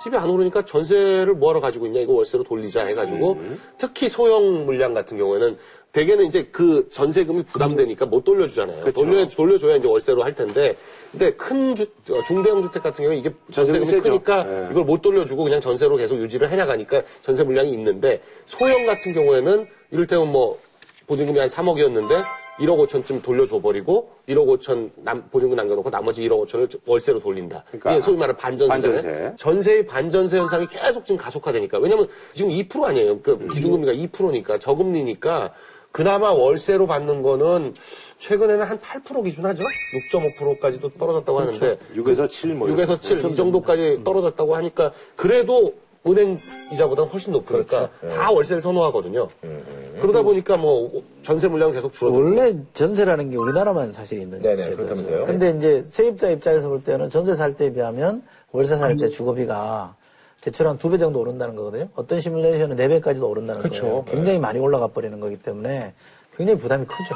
[0.03, 3.39] 집이 안 오르니까 전세를 뭐하러 가지고 있냐 이거 월세로 돌리자 해가지고
[3.77, 5.57] 특히 소형 물량 같은 경우에는
[5.91, 8.91] 대개는 이제 그 전세금이 부담되니까 못 돌려주잖아요.
[8.93, 10.75] 돌려 돌려줘야 이제 월세로 할 텐데
[11.11, 14.03] 근데 큰 주, 어, 중대형 주택 같은 경우에 이게 전세금이 세죠.
[14.03, 14.67] 크니까 네.
[14.71, 20.31] 이걸 못 돌려주고 그냥 전세로 계속 유지를 해나가니까 전세 물량이 있는데 소형 같은 경우에는 이를테면
[20.31, 20.59] 뭐
[21.07, 22.23] 보증금이 한 3억이었는데
[22.59, 27.63] 1억 5천쯤 돌려줘버리고 1억 5천 남, 보증금 남겨놓고 나머지 1억 5천을 월세로 돌린다.
[27.67, 28.93] 그러니까 이게 소위 말하는 반전세잖아요.
[28.93, 29.33] 반전세.
[29.37, 31.77] 전세의 반전세 현상이 계속 지금 가속화되니까.
[31.77, 33.21] 왜냐면 지금 2% 아니에요.
[33.21, 33.47] 그 음.
[33.47, 35.53] 기준금리가 2%니까 저금리니까
[35.97, 37.73] 그나마 월세로 받는 거는
[38.19, 39.63] 최근에는 한 8% 기준 하죠.
[40.11, 42.67] 6.5%까지도 떨어졌다고 하는데 6에서 7 뭐.
[42.67, 45.73] 6에서 7 이 정도까지 떨어졌다고 하니까 그래도
[46.05, 46.37] 은행
[46.71, 48.15] 이자보다는 훨씬 높으니까 그렇죠.
[48.15, 49.27] 다 월세를 선호하거든요.
[49.43, 54.61] 음, 그러다 보니까 뭐 전세 물량 계속 줄어들고 원래 전세라는 게 우리나라만 사실 있는 네네,
[54.61, 54.77] 제도죠.
[54.85, 55.25] 그렇다면서요.
[55.25, 59.95] 근데 이제 세입자 입장에서 볼 때는 전세 살 때에 비하면 월세 살 때 주거비가
[60.41, 61.89] 대체로 한 두 배 정도 오른다는 거거든요.
[61.95, 63.81] 어떤 시뮬레이션은 네 배까지도 오른다는 그렇죠.
[63.81, 64.05] 거예요.
[64.05, 65.93] 굉장히 많이 올라가 버리는 거기 때문에
[66.35, 67.15] 굉장히 부담이 크죠.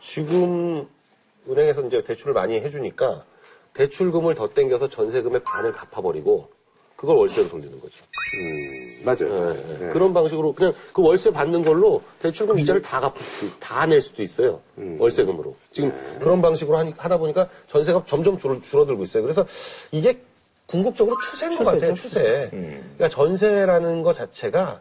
[0.00, 0.86] 지금
[1.48, 3.24] 은행에서 이제 대출을 많이 해주니까
[3.74, 6.48] 대출금을 더 땡겨서 전세금의 반을 갚아버리고
[6.96, 7.96] 그걸 월세로 돌리는 거죠.
[8.38, 9.52] 음, 맞아요.
[9.52, 9.88] 네, 네.
[9.92, 14.22] 그런 방식으로 그냥 그 월세 받는 걸로 대출금 이자를 다 갚을 수, 다 낼 수도
[14.22, 14.60] 있어요.
[14.98, 15.54] 월세금으로.
[15.72, 19.22] 지금 그런 방식으로 하다 보니까 전세가 점점 줄, 줄어들고 있어요.
[19.22, 19.46] 그래서
[19.92, 20.22] 이게
[20.66, 22.48] 궁극적으로 추세인 것 추세죠, 같아요, 추세.
[22.50, 24.80] 그러니까 전세라는 것 자체가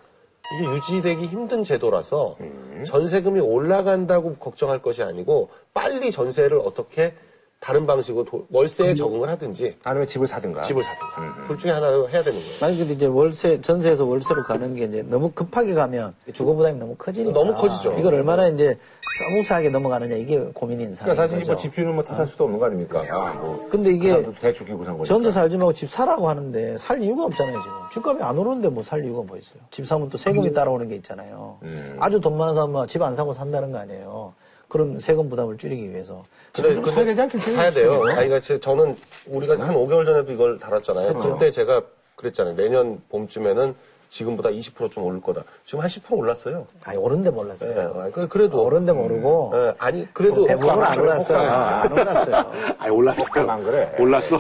[0.60, 2.38] 이게 유지되기 힘든 제도라서
[2.86, 7.14] 전세금이 올라간다고 걱정할 것이 아니고 빨리 전세를 어떻게
[7.60, 10.62] 다른 방식으로 도- 월세에 적응을 하든지 아니면 집을 사든가.
[10.64, 12.52] 집을 사든가 둘 중에 하나를 해야 되는 거예요.
[12.62, 16.96] 만약 근데 이제 월세, 전세에서 월세로 가는 게 이제 너무 급하게 가면 주거 부담이 너무
[16.96, 17.34] 커지니까.
[17.34, 17.94] 너무 커지죠.
[17.98, 18.78] 이걸 얼마나 이제
[19.18, 21.52] smooth하게 넘어가느냐 이게 고민인 상황인 그러니까 사실.
[21.54, 23.04] 뭐 집주인은 뭐 탓할 수도 없는 거 아닙니까?
[23.10, 23.66] 아, 뭐.
[23.70, 25.04] 근데 이게 대출 끼고 산 거니까.
[25.06, 27.74] 전세 살지 말고 집 사라고 하는데 살 이유가 없잖아요, 지금.
[27.94, 29.62] 집값이 안 오르는데 뭐 살 이유가 뭐 있어요.
[29.72, 31.58] 집 사면 또 세금이 따라오는 게 있잖아요.
[32.00, 34.34] 아주 돈 많은 사람은 집 안 사고 산다는 거 아니에요.
[34.68, 36.24] 그런 세금 부담을 줄이기 위해서.
[36.52, 37.56] 근데, 좀 사야 되지 않겠어요?
[37.56, 37.94] 사야 돼요.
[38.08, 38.96] 아니, 그러니까 저는
[39.28, 41.14] 우리가 한 5개월 전에도 이걸 다뤘잖아요.
[41.20, 41.84] 그때 제가
[42.16, 42.56] 그랬잖아요.
[42.56, 43.76] 내년 봄쯤에는
[44.10, 45.44] 지금보다 20%좀 오를 거다.
[45.66, 46.66] 지금 한 10% 올랐어요.
[46.84, 47.96] 아니, 오른데 예, 올랐어요.
[48.00, 48.64] 아니, 그- 그래도.
[48.64, 49.52] 오른데 모르고.
[49.56, 50.46] 예, 아니, 그래도.
[50.46, 51.38] 대부분 안 올랐어요.
[51.38, 51.82] 혹가.
[51.84, 52.52] 안 올랐어요.
[52.80, 53.50] 아, 올랐어요.
[53.52, 53.96] 안 그래?
[54.00, 54.38] 올랐어.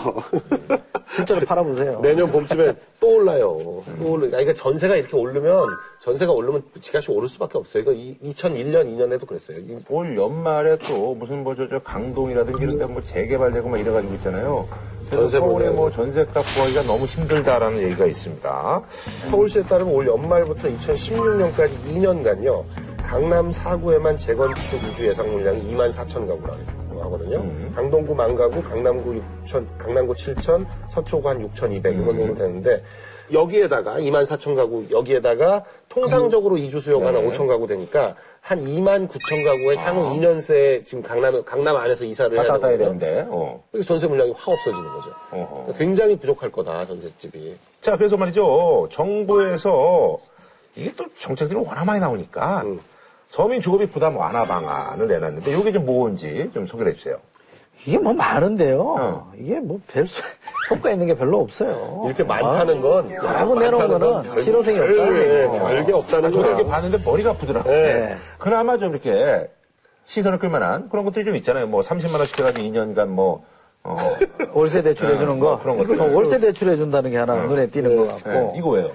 [1.07, 1.99] 실제로 팔아보세요.
[2.01, 3.57] 내년 봄쯤에 또 올라요.
[3.99, 4.27] 또 올라.
[4.29, 5.67] 그러니까 전세가 이렇게 오르면,
[6.01, 7.83] 전세가 오르면 집값이 오를 수밖에 없어요.
[7.83, 9.59] 이거 2001년, 2년에도 그랬어요.
[9.59, 14.67] 이- 올 연말에 또 무슨 뭐저 강동이라든지 이런 데 뭐 재개발되고 막 이래가지고 있잖아요.
[15.09, 15.69] 전세 서울에 문제.
[15.69, 18.81] 뭐 전세값 구하기가 너무 힘들다라는 얘기가 있습니다.
[19.29, 22.63] 서울시에 따르면 올 연말부터 2016년까지 2년간요,
[23.03, 27.45] 강남 4구에만 재건축 위주 예상 물량이 2만 4천 가구라고 하거든요.
[27.75, 32.81] 강동구 만 가구, 강남구 6천, 강남구 7천, 서초구 한 6,200 이런 정도 되는데
[33.31, 39.43] 여기에다가 2만 4천 가구 여기에다가 통상적으로 이주 수요가 한 5천 가구 되니까 한 2만 9천
[39.43, 42.77] 가구의 향후 2년새 지금 강남 강남 안에서 이사를 해야 되거든요.
[42.77, 43.25] 되는데.
[43.29, 43.63] 어.
[43.85, 45.09] 전세 물량이 확 없어지는 거죠.
[45.29, 47.57] 그러니까 굉장히 부족할 거다 전셋집이.
[47.81, 48.89] 자, 그래서 말이죠.
[48.91, 50.19] 정부에서
[50.75, 52.79] 이게 또 정책들이 워낙 많이 나오니까 음.
[53.29, 57.17] 서민 주거비 부담 완화 방안을 내놨는데 이게 좀 뭔지 좀 소개를 해주세요.
[57.85, 58.81] 이게 뭐 많은데요.
[58.81, 59.31] 어.
[59.37, 60.21] 이게 뭐 별, 수-
[60.71, 62.03] 효과 있는 게 별로 없어요.
[62.05, 65.59] 이렇게 많다는 건 여러 내놓은 많다는 거는 실효성이 별- 없다는 예, 얘기고.
[65.67, 66.67] 별게 없다는 저도 이렇게 거예요.
[66.71, 67.73] 봤는데 머리가 아프더라고요.
[67.73, 68.15] 네.
[68.39, 69.49] 그나마 좀 이렇게
[70.05, 71.67] 시선을 끌만한 그런 것들이 좀 있잖아요.
[71.67, 73.43] 뭐 30만원씩 해가지고 2년간 뭐,
[73.83, 73.97] 어,
[74.53, 75.53] 월세 대출해 주는 거.
[75.53, 75.99] 어, 그런 것들.
[76.01, 78.29] 어, 월세 대출해 준다는 게 하나 눈에 띄는 것 같고.
[78.29, 78.89] 네, 이거 왜요?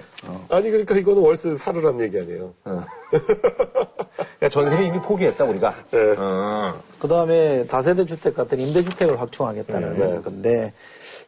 [0.49, 2.53] 아니 그러니까 이거는 월세 사르란 얘기 아니에요.
[2.63, 5.75] 그러니까 전세를 이미 포기했다, 우리가.
[5.91, 6.15] 네.
[6.17, 6.73] 어.
[6.99, 10.21] 그 다음에 다세대 주택 같은 임대주택을 확충하겠다는 네.
[10.21, 10.73] 건데,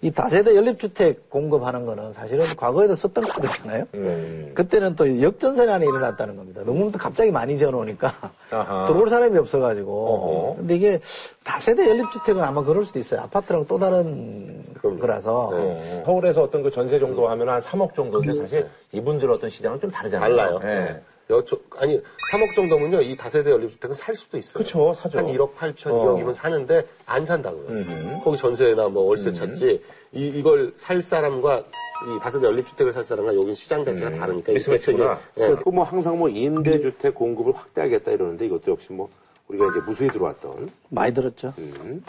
[0.02, 3.86] 이 다세대 연립주택 공급하는 거는 사실은 과거에도 썼던 카드잖아요.
[3.96, 4.52] 음.
[4.54, 6.62] 그때는 또 역전세난이 일어났다는 겁니다.
[6.66, 8.14] 너무 또 갑자기 많이 지어놓으니까
[8.52, 8.86] 아하.
[8.86, 9.92] 들어올 사람이 없어가지고.
[9.92, 10.56] 어허.
[10.58, 11.00] 근데 이게
[11.44, 13.22] 다세대 연립주택은 아마 그럴 수도 있어요.
[13.22, 15.00] 아파트랑 또 다른 그럼요.
[15.00, 15.50] 거라서.
[15.54, 16.04] 어.
[16.06, 20.36] 서울에서 어떤 그 전세 정도 하면 한 3억 정도인데 사실 이분들 어떤 시장은 좀 다르잖아요.
[20.36, 20.62] 달라요.
[20.64, 21.02] 예.
[21.30, 21.98] 여초, 아니
[22.32, 24.64] 3억 정도면요 이 다세대 연립주택은 살 수도 있어요.
[24.64, 25.18] 그쵸, 사죠.
[25.18, 26.16] 한 1억 8천, 어.
[26.16, 28.22] 2억이면 사는데 안 산다고요.
[28.24, 29.82] 거기 전세나 뭐 월세 찾지.
[30.12, 35.20] 이, 이걸 살 사람과 이 다세대 연립주택을 살 사람과 여긴 시장 자체가 다르니까 이 미스매치구나.
[35.38, 35.56] 예.
[35.64, 39.10] 그뭐 항상 뭐 임대주택 공급을 확대하겠다 이러는데 이것도 역시 뭐
[39.48, 41.54] 우리가 이제 무수히 들어왔던 많이 들었죠.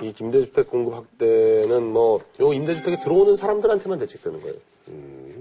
[0.02, 4.56] 이 임대주택 공급 확대는 뭐, 요 임대주택에 들어오는 사람들한테만 대책되는 거예요.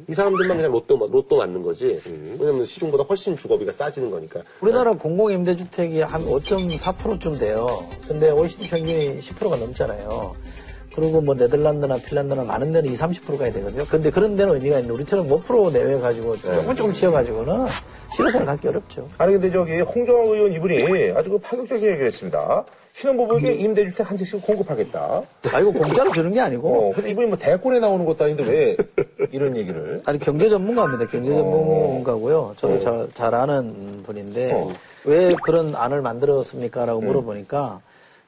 [0.08, 2.00] 이 사람들만 그냥 로또, 로또 맞는 거지.
[2.39, 4.42] 왜냐면 시중보다 훨씬 주거비가 싸지는 거니까.
[4.62, 7.88] 우리나라 공공임대주택이 한 5.4%쯤 돼요.
[8.08, 10.36] 근데 OECD 평균이 10%가 넘잖아요.
[10.95, 13.86] 그리고 뭐 네덜란드나 핀란드나 많은 데는 20, 30%까지 되거든요.
[13.89, 17.67] 근데 그런 데는 의미가 있는데 우리처럼 5% 내외 가지고 조금 조금 지어가지고는
[18.13, 19.10] 실효성을 갖기 어렵죠.
[19.17, 22.63] 아니 근데 저기 홍정화 의원 이분이 아주 그 파격적인 얘기를 했습니다.
[22.95, 25.23] 신혼부부에게 임대주택 한 채씩 공급하겠다.
[25.51, 26.89] 아, 이거 공짜로 주는 게 아니고.
[26.89, 28.77] 어, 근데 이분이 뭐 대권에 나오는 것도 아닌데 왜
[29.32, 29.99] 이런 얘기를?
[30.06, 31.08] 아니 경제 전문가입니다.
[31.08, 32.53] 경제 전문가고요.
[32.58, 34.71] 저도 잘, 잘 아는 분인데 어.
[35.06, 37.82] 왜 그런 안을 만들었습니까?라고 물어보니까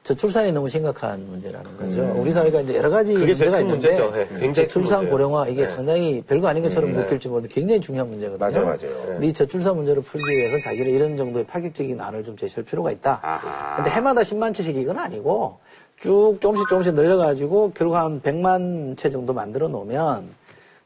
[0.06, 2.14] 저출산이 너무 심각한 문제라는 거죠.
[2.16, 4.12] 우리 사회가 이제 여러 가지 문제가 큰 있는데 문제죠.
[4.14, 5.10] 예, 굉장히 큰 저출산 문제예요.
[5.10, 5.66] 고령화 이게 네.
[5.66, 8.38] 상당히 별거 아닌 것처럼 느낄지 모르는데 굉장히 중요한 문제거든요.
[8.38, 9.02] 맞아, 맞아요.
[9.04, 13.18] 근데 이 저출산 문제를 풀기 위해서 자기는 이런 정도의 파격적인 안을 좀 제시할 필요가 있다.
[13.20, 13.76] 아하.
[13.78, 15.58] 근데 해마다 10만 채씩 이건 아니고
[16.00, 20.28] 쭉 조금씩 조금씩 늘려가지고 결국 한 100만 채 정도 만들어 놓으면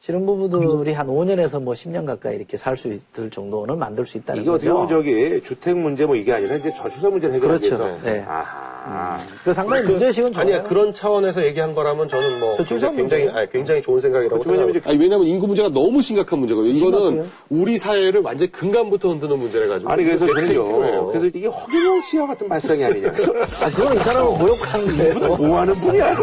[0.00, 4.50] 신혼부부들이 한 5년에서 뭐 10년 가까이 이렇게 살 수 있을 정도는 만들 수 있다는 이게
[4.50, 4.86] 어떻게 거죠.
[4.86, 7.84] 보면 저기 주택 문제 뭐 이게 아니라 이제 저출산 문제를 해결하기 그렇죠.
[7.84, 8.02] 위해서.
[8.02, 8.24] 네.
[8.26, 9.18] 아하.
[9.44, 10.46] 그 상당히 문제식은 좋아요.
[10.46, 13.38] 아니야 그런 차원에서 얘기한 거라면 저는 뭐 저출산 굉장히 문제.
[13.38, 14.50] 아니, 굉장히 좋은 생각이라고 그렇죠.
[14.52, 14.90] 왜냐면 생각합니다.
[14.90, 16.72] 아니, 왜냐면 인구 문제가 너무 심각한 문제거든요.
[16.72, 17.26] 이거는 심각해요?
[17.50, 19.90] 우리 사회를 완전히 근간부터 흔드는 문제라 가지고.
[19.90, 21.06] 아니 그래서 대책이 저는요.
[21.08, 23.10] 그래서 이게 허경영 씨와 같은 발상이 아니냐.
[23.12, 23.32] 그래서
[23.62, 25.36] 아, 그건 이 사람을 모욕하는 거예요.
[25.36, 26.16] 뭐 하는 분이야?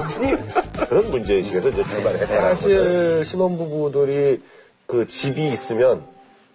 [0.89, 2.41] 그런 문제의식에서 이제 출발을 했다.
[2.41, 4.41] 사실 신혼부부들이
[4.85, 6.03] 그 집이 있으면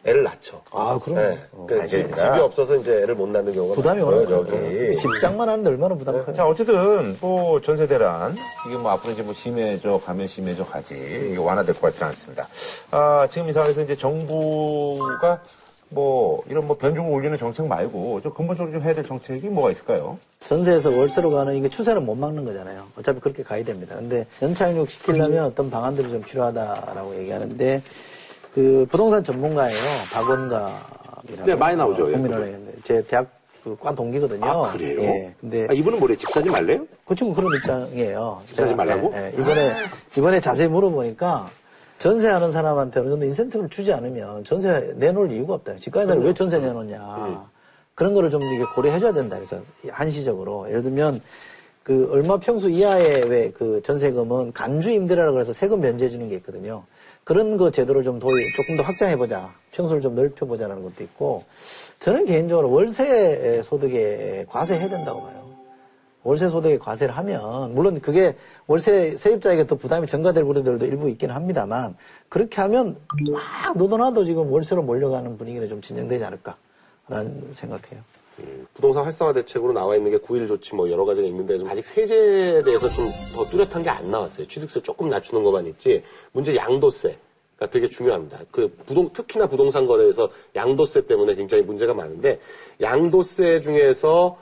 [0.05, 0.61] 애를 낳죠.
[0.73, 1.39] 아, 그럼 네.
[1.67, 2.03] 그러니까 집.
[2.17, 4.51] 집이 없어서 이제 애를 못 낳는 경우가 부담이 오는 저기.
[4.51, 4.97] 거예요.
[4.97, 6.35] 집장만 하는데 얼마나 부담 커요.
[6.35, 8.35] 자, 어쨌든, 뭐, 전세 대란,
[8.67, 12.49] 이게 뭐, 앞으로 이제 뭐, 심해져 가면 심해져 가지, 이게 완화될 것 같지는 않습니다.
[12.91, 15.41] 아, 지금 이 상황에서 이제 정부가
[15.93, 20.19] 뭐, 이런 뭐, 변죽을 올리는 정책 말고, 좀 근본적으로 좀 해야 될 정책이 뭐가 있을까요?
[20.41, 22.85] 전세에서 월세로 가는 이게 추세는 못 막는 거잖아요.
[22.99, 23.97] 어차피 그렇게 가야 됩니다.
[23.97, 27.83] 근데 연착륙 시키려면 어떤 방안들이 좀 필요하다라고 얘기하는데
[28.55, 29.79] 그 부동산 전문가예요.
[30.13, 31.47] 박원갑이라고.
[31.47, 32.09] 네, 많이 나오죠.
[32.09, 33.29] 예, 국민은행인데 제 대학
[33.63, 34.45] 그과 동기거든요.
[34.45, 35.01] 아, 그래요?
[35.03, 35.35] 예.
[35.41, 36.17] 근데 아, 이분은 뭐래?
[36.17, 36.85] 집 사지 말래요?
[37.07, 38.43] 그 친구 그런 입장이에요.
[38.45, 39.13] 집 사지 말라고?
[39.15, 39.41] 예, 예.
[39.41, 39.73] 이번에
[40.19, 41.49] 이번에 자세히 물어보니까
[42.07, 45.75] 전세하는 사람한테 어느 정도 인센티브를 주지 않으면 전세 내놓을 이유가 없다.
[46.09, 47.49] 사람 왜 전세 내놓냐.
[47.95, 49.37] 그런 거를 좀 이게 고려해줘야 된다.
[49.37, 51.21] 그래서 한시적으로 예를 들면
[51.85, 56.83] 그 얼마 평수 이하의 왜 그 전세금은 간주 임대라고 해서 세금 면제해 주는 게 있거든요.
[57.23, 59.55] 그런 거 제도를 좀 도입, 조금 더 확장해 보자.
[59.71, 61.45] 평수를 좀 넓혀 보자라는 것도 있고
[62.01, 65.42] 저는 개인적으로 월세 소득에 과세해야 된다고 봐요.
[66.25, 71.97] 월세 소득에 과세를 하면 물론 그게 월세 세입자에게 더 부담이 증가될 부분들도 일부 있기는 합니다만
[72.29, 72.97] 그렇게 하면
[73.31, 78.01] 막 너도나도 지금 월세로 몰려가는 분위기는 좀 진정되지 않을까라는 생각해요.
[78.75, 82.63] 부동산 활성화 대책으로 나와 있는 게 9일 조치 뭐 여러 가지가 있는데 좀 아직 세제에
[82.63, 84.47] 대해서 좀 더 뚜렷한 게 안 나왔어요.
[84.47, 88.41] 취득세 조금 낮추는 것만 있지 문제 양도세가 되게 중요합니다.
[88.51, 92.39] 그 부동 특히나 부동산 거래에서 양도세 때문에 굉장히 문제가 많은데
[92.81, 94.39] 양도세 중에서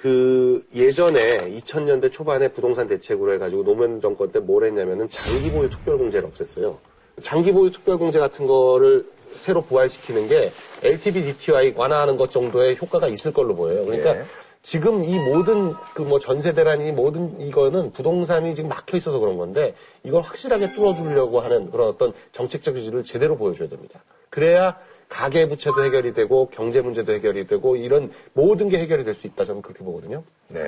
[0.00, 5.98] 그 예전에 2000년대 초반에 부동산 대책으로 해가지고 노무현 정권 때 뭘 했냐면은 장기 보유 특별
[5.98, 6.78] 공제를 없앴어요.
[7.20, 13.08] 장기 보유 특별 공제 같은 거를 새로 부활시키는 게 LTV DTI 완화하는 것 정도의 효과가
[13.08, 13.84] 있을 걸로 보여요.
[13.84, 14.24] 그러니까 예.
[14.62, 19.74] 지금 이 모든 그 뭐 전세 대란이 모든 이거는 부동산이 지금 막혀 있어서 그런 건데
[20.02, 24.02] 이걸 확실하게 뚫어주려고 하는 그런 어떤 정책적 유지를 제대로 보여줘야 됩니다.
[24.30, 24.78] 그래야
[25.10, 29.44] 가계 부채도 해결이 되고 경제 문제도 해결이 되고 이런 모든 게 해결이 될 수 있다
[29.44, 30.22] 저는 그렇게 보거든요.
[30.48, 30.60] 네,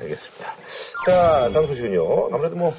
[0.00, 0.54] 알겠습니다.
[1.06, 2.28] 자, 다음 소식은요.
[2.32, 2.72] 아무래도 뭐,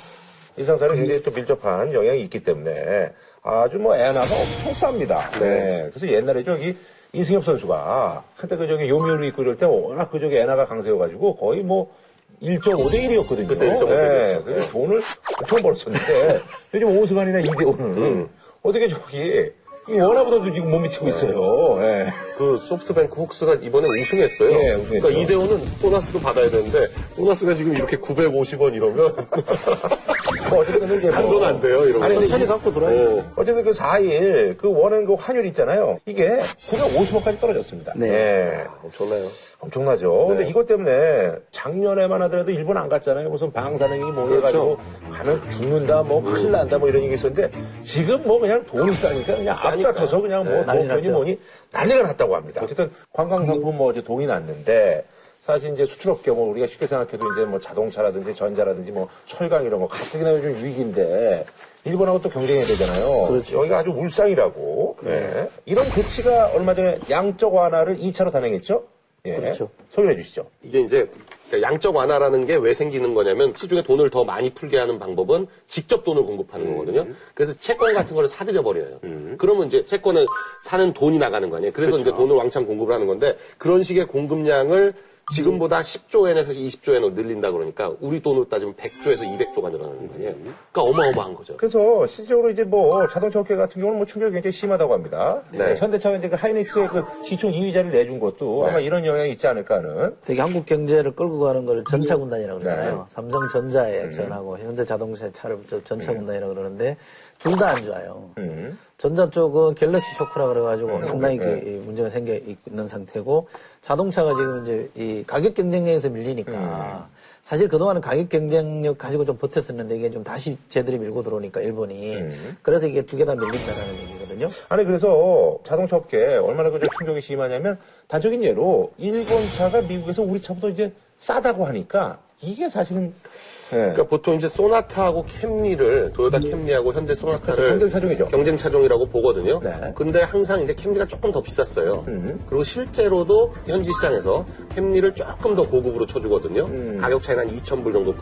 [0.57, 3.11] 일상생활에 굉장히 또 밀접한 영향이 있기 때문에
[3.43, 5.29] 아주 뭐 애나가 엄청 쌉니다.
[5.39, 5.89] 네.
[5.93, 6.75] 그래서 옛날에 저기
[7.13, 11.61] 이승엽 선수가 한때 그 저기 요미우를 입고 이럴 때 워낙 그 저기 애나가 강세여가지고 거의
[11.63, 11.93] 뭐
[12.41, 13.47] 1.5대 1이었거든요.
[13.47, 14.43] 그때 1.5대 1 이었죠.
[14.45, 15.01] 그래서 돈을
[15.39, 16.41] 엄청 벌었었는데
[16.73, 18.29] 요즘 오승환이나 이대호는
[18.63, 19.51] 어떻게 저기
[19.89, 21.81] 이 원화보다도 지금 못 미치고 있어요.
[21.81, 22.13] 예.
[22.39, 24.49] 그 소프트뱅크 혹스가 이번에 우승했어요.
[24.51, 24.87] 예, 우승했죠.
[24.87, 29.13] 그러니까 이대호는 보너스도 받아야 되는데 보너스가 지금 이렇게 950원 이러면
[30.49, 31.83] 뭐 어쨌든 이제 뭐- 한돈 안 돼요.
[31.83, 33.17] 이러면 아니, 천천히 갖고 들어야죠.
[33.19, 33.31] 어.
[33.35, 35.99] 어쨌든 그 4일 그 원은 그 환율 있잖아요.
[36.05, 37.91] 이게 950원까지 떨어졌습니다.
[37.97, 38.07] 네.
[38.07, 38.63] 예.
[38.85, 39.25] 엄청나요.
[39.59, 40.27] 엄청나죠.
[40.29, 40.49] 근데 네.
[40.49, 43.29] 이것 때문에 작년에만 하더라도 일본 안 갔잖아요.
[43.29, 44.77] 무슨 방사능이 뭐 해가지고 그렇죠.
[45.11, 47.51] 가면 죽는다, 뭐 큰일 난다, 뭐 이런 얘기 있었는데
[47.83, 49.89] 지금 뭐 그냥 돈이 싸니까 그냥 싸니까.
[49.89, 51.11] 앞다퉈서 그냥 뭐 네, 난리 돈이 났죠.
[51.11, 51.39] 뭐니
[51.71, 52.61] 난리가 났다고 합니다.
[52.63, 55.05] 어쨌든 관광 상품 뭐 이제 동이 났는데
[55.41, 59.87] 사실 이제 수출업계 뭐 우리가 쉽게 생각해도 이제 뭐 자동차라든지 전자라든지 뭐 철강 이런 거
[59.87, 61.45] 가뜩이나 요즘 위기인데
[61.85, 63.27] 일본하고 또 경쟁해야 되잖아요.
[63.27, 63.57] 그렇죠.
[63.59, 64.97] 여기가 아주 울상이라고.
[65.01, 65.49] 네.
[65.65, 68.83] 이런 조치가 얼마 전에 양적 완화를 2차로 단행했죠.
[69.25, 69.35] 예.
[69.35, 69.69] 그렇죠.
[69.91, 70.45] 소개해 주시죠.
[70.61, 71.09] 이게 이제
[71.49, 76.03] 그러니까 양적 완화라는 게 왜 생기는 거냐면 시중에 돈을 더 많이 풀게 하는 방법은 직접
[76.03, 77.07] 돈을 공급하는 거거든요.
[77.33, 78.99] 그래서 채권 같은 거를 사들여 버려요.
[79.37, 80.25] 그러면 이제 채권을
[80.61, 81.71] 사는 돈이 나가는 거 아니에요.
[81.73, 84.93] 그래서 이제 돈을 왕창 공급을 하는 건데 그런 식의 공급량을
[85.31, 90.33] 지금보다 10조엔에서 20조엔으로 늘린다 그러니까 우리 돈으로 따지면 100조에서 200조가 늘어나는 거 아니에요.
[90.71, 91.55] 그러니까 어마어마한 거죠.
[91.57, 95.41] 그래서 실제로 이제 뭐 자동차 업계 같은 경우는 뭐 충격이 굉장히 심하다고 합니다.
[95.51, 95.75] 네.
[95.75, 100.15] 현대차가 이제 그 하이닉스의 그 시총 2위자를 내준 것도 아마 이런 영향이 있지 않을까 하는.
[100.25, 102.95] 되게 한국 경제를 끌고 가는 걸 전차군단이라고 그러잖아요.
[102.97, 103.01] 네.
[103.07, 106.97] 삼성전자에 전하고 현대자동차에 차를 저 전차군단이라고 그러는데
[107.39, 108.31] 둘 다 안 좋아요.
[108.39, 108.77] 음.
[108.99, 111.45] 전자 쪽은 갤럭시 쇼크라 그래가지고 상당히 네.
[111.61, 113.47] 그이 문제가 생겨 있는 상태고
[113.81, 117.07] 자동차가 지금 이제 이 가격 경쟁력에서 밀리니까
[117.41, 122.17] 사실 그동안은 가격 경쟁력 가지고 좀 버텼었는데 이게 좀 다시 쟤들이 밀고 들어오니까 일본이
[122.61, 124.49] 그래서 이게 두 개 다 밀린다라는 얘기거든요.
[124.67, 130.67] 아니 그래서 자동차 업계 얼마나 그 충격이 심하냐면 단적인 예로 일본 차가 미국에서 우리 차보다
[130.67, 133.58] 이제 싸다고 하니까 이게 사실은 예.
[133.69, 138.27] 그러니까 보통 이제 소나타하고 캠리를 도요타 캠리하고 현대 소나타를 경쟁 차종이죠.
[138.27, 139.59] 경쟁 차종이라고 보거든요.
[139.59, 139.69] 네.
[139.69, 139.93] 음.
[139.95, 142.03] 근데 항상 이제 캠리가 조금 더 비쌌어요.
[142.47, 146.65] 그리고 실제로도 현지 시장에서 캠리를 조금 더 고급으로 쳐주거든요.
[146.65, 146.97] 음.
[146.99, 148.15] 가격 차이는 한 2,000불 정도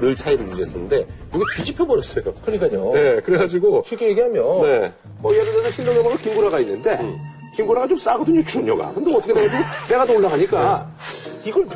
[0.00, 2.24] 늘 차이를 유지했었는데 이게 뒤집혀 버렸어요.
[2.44, 2.90] 그러니까요.
[2.92, 4.92] 네, 그래가지고 쉽게 얘기하면 네.
[5.18, 6.98] 뭐 예를 들어서 신동엽하고 김구라가 있는데
[7.54, 10.86] 김구라가 좀 싸거든요 출연료가 근데 어떻게 돼가지고 내가 더 올라가니까
[11.44, 11.66] 이걸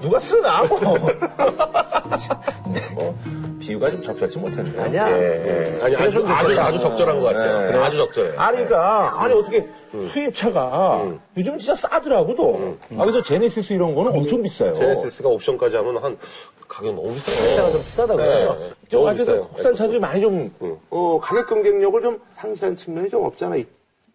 [0.00, 0.78] 누가 쓰나 뭐.
[2.94, 3.18] 뭐
[3.58, 4.80] 비유가 좀 적절치 못했네.
[4.80, 5.10] 아니야.
[5.10, 5.82] 예, 예.
[5.82, 7.70] 아니 아주 아주 아주 적절한 것 같아요.
[7.72, 7.78] 네.
[7.78, 8.38] 아주 적절해요.
[8.38, 9.66] 아니, 그러니까, 아니, 어떻게,
[10.06, 11.04] 수입차가
[11.36, 12.76] 요즘 진짜 싸더라고도.
[12.96, 14.74] 아, 그래서 제네시스 이런 거는 엄청 비싸요.
[14.74, 16.16] 제네시스가 옵션까지 하면 한
[16.68, 17.56] 가격 너무 비싸요.
[17.56, 18.24] 차가 좀 비싸다고 네.
[18.24, 18.56] 해요.
[18.88, 19.48] 좀 너무 비싸요.
[19.48, 20.50] 국산 차들이 많이 좀,
[20.90, 23.44] 어, 가격 경쟁력을 좀 상실한 측면이 좀 없지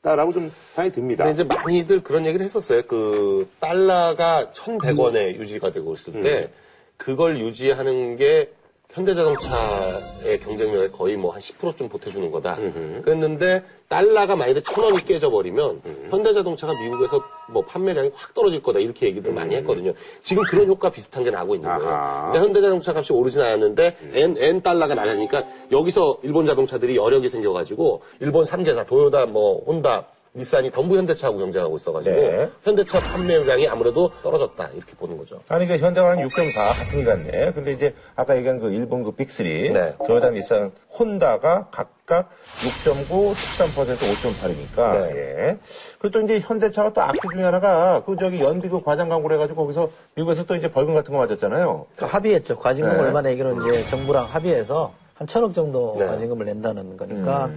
[0.01, 1.23] 않아 있다라고 좀 생각이 듭니다.
[1.23, 2.81] 근데 이제 많이들 그런 얘기를 했었어요.
[2.83, 6.49] 그 달러가 1,100원에 유지가 되고 있을 때
[6.97, 8.49] 그걸 유지하는 게
[8.93, 12.57] 현대자동차의 경쟁력에 거의 뭐 한 10%좀 보태주는 거다.
[13.03, 17.19] 그랬는데 달러가 만약에 1,000원이 깨져버리면 현대자동차가 미국에서
[17.53, 19.93] 뭐 판매량이 확 떨어질 거다 이렇게 얘기를 많이 했거든요.
[20.21, 21.89] 지금 그런 효과 비슷한 게 나고 있는 거예요.
[21.89, 22.31] 아하.
[22.31, 28.43] 그러니까 현대자동차 값이 오르진 않았는데 N, N 달러가 나가니까 여기서 일본 자동차들이 여력이 생겨가지고 일본
[28.43, 32.49] 3개사 도요다 뭐 혼다 닛산이 전부 현대차하고 경쟁하고 있어가지고 네.
[32.63, 35.41] 현대차 판매량이 아무래도 떨어졌다 이렇게 보는 거죠.
[35.49, 37.51] 아니, 그 현대가 한 6.4 같은 게 같네.
[37.51, 39.93] 근데 이제 아까 얘기한 그 일본 그 빅3, 네.
[40.07, 42.29] 도요타, 닛산, 혼다가 각각
[42.59, 45.15] 6.9, 13%, 5.8이니까, 네.
[45.15, 45.57] 예.
[45.99, 49.63] 그리고 또 이제 현대차가 또 악기 중에 하나가 그 저기 연비 그 과장 광고를 해가지고
[49.63, 51.87] 거기서 미국에서 또 이제 벌금 같은 거 맞았잖아요.
[51.97, 52.57] 그 합의했죠.
[52.57, 52.99] 과징금 네.
[52.99, 56.05] 얼마 내기로 이제 정부랑 합의해서 한 천억 정도 네.
[56.07, 57.49] 과징금을 낸다는 거니까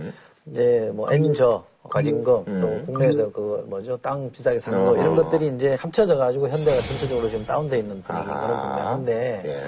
[0.51, 5.75] 이제 뭐 엔저 과징금 또 국내에서 그 뭐죠 땅 비싸게 산 거 이런 것들이 이제
[5.75, 9.61] 합쳐져 가지고 현대가 전체적으로 지금 다운돼 있는 분위기인 거는 분명한데 예.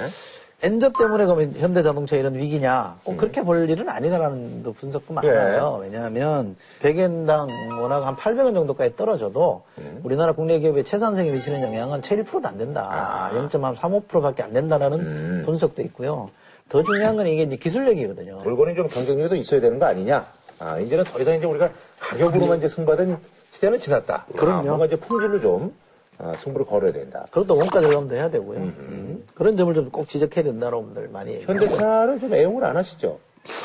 [0.62, 2.96] 엔저 때문에 그러면 현대 자동차 이런 위기냐?
[3.04, 5.78] 꼭 그렇게 볼 일은 아니다라는 또 분석도 많아요.
[5.82, 7.46] 왜냐하면 100엔당
[7.82, 9.62] 워낙 한 800원 정도까지 떨어져도
[10.02, 13.30] 우리나라 국내 기업의 채산성에 미치는 영향은 채 1%도 안 된다.
[13.34, 16.30] 0.35%밖에 안 된다라는 분석도 있고요.
[16.70, 18.40] 더 중요한 건 이게 이제 기술력이거든요.
[18.42, 20.24] 물건이 좀 경쟁력도 있어야 되는 거 아니냐?
[20.58, 23.18] 아, 이제는 더 이상 이제 우리가 가격으로만 이제 승부하던
[23.52, 24.26] 시대는 지났다.
[24.36, 24.58] 그럼요.
[24.58, 25.74] 아, 뭔가 이제 품질로 좀
[26.18, 27.24] 아, 승부를 걸어야 된다.
[27.30, 28.58] 그것도 원가 절감도 해야 되고요.
[28.58, 29.24] 음.
[29.34, 31.48] 그런 점을 좀 꼭 지적해야 된다라고 분들 많이 얘기해요.
[31.48, 33.18] 현대차는 좀 애용을 안 하시죠?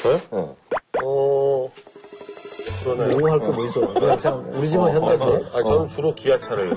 [0.04, 0.18] 저요?
[0.32, 0.56] 어.
[1.04, 1.72] 어
[2.84, 3.18] 그러네요.
[3.18, 3.94] 뭐할 거 뭐 있어.
[3.94, 5.50] 그냥 참 우리 집은 현대인데.
[5.54, 6.76] 아니 저는 주로 기아차를.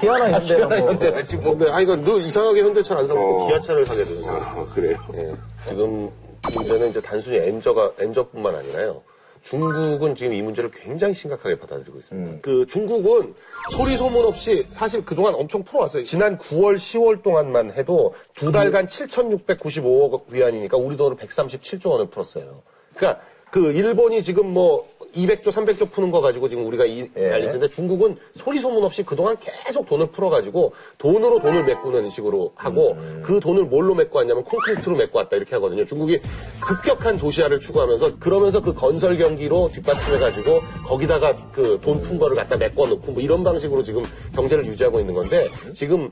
[0.00, 0.76] 기아나 현대는 뭐.
[0.90, 1.70] 현대 지금 뭔데?
[1.70, 3.46] 아니 이거 늘 이상하게 현대차를 안 사고 어.
[3.48, 4.40] 기아차를 사게 되는 거예요.
[4.40, 4.96] 아, 그래요.
[5.14, 5.34] 예.
[5.68, 6.10] 지금
[6.54, 9.02] 문제는 이제 단순히 엔저가 엔저뿐만 아니라요.
[9.42, 12.38] 중국은 지금 이 문제를 굉장히 심각하게 받아들이고 있습니다.
[12.42, 13.34] 그 중국은
[13.72, 16.04] 소리 소문 없이 사실 그동안 엄청 풀어왔어요.
[16.04, 22.62] 지난 9월, 10월 동안만 해도 두 달간 7,695억 위안이니까 우리 돈으로 137조 원을 풀었어요.
[22.94, 23.22] 그러니까
[23.52, 27.28] 그 일본이 지금 뭐 200조, 300조 푸는 거 가지고 지금 우리가 이 예.
[27.28, 32.96] 난리 있는데 중국은 소리 소문 없이 그동안 계속 돈을 풀어가지고 돈으로 돈을 메꾸는 식으로 하고
[33.22, 35.84] 그 돈을 뭘로 메꿔 왔냐면 콘크리트로 메꿔 왔다 이렇게 하거든요.
[35.84, 36.18] 중국이
[36.62, 42.86] 급격한 도시화를 추구하면서 그러면서 그 건설 경기로 뒷받침해가지고 거기다가 그 돈 푼 거를 갖다 메꿔
[42.86, 44.02] 놓고 뭐 이런 방식으로 지금
[44.34, 46.08] 경제를 유지하고 있는 건데 지금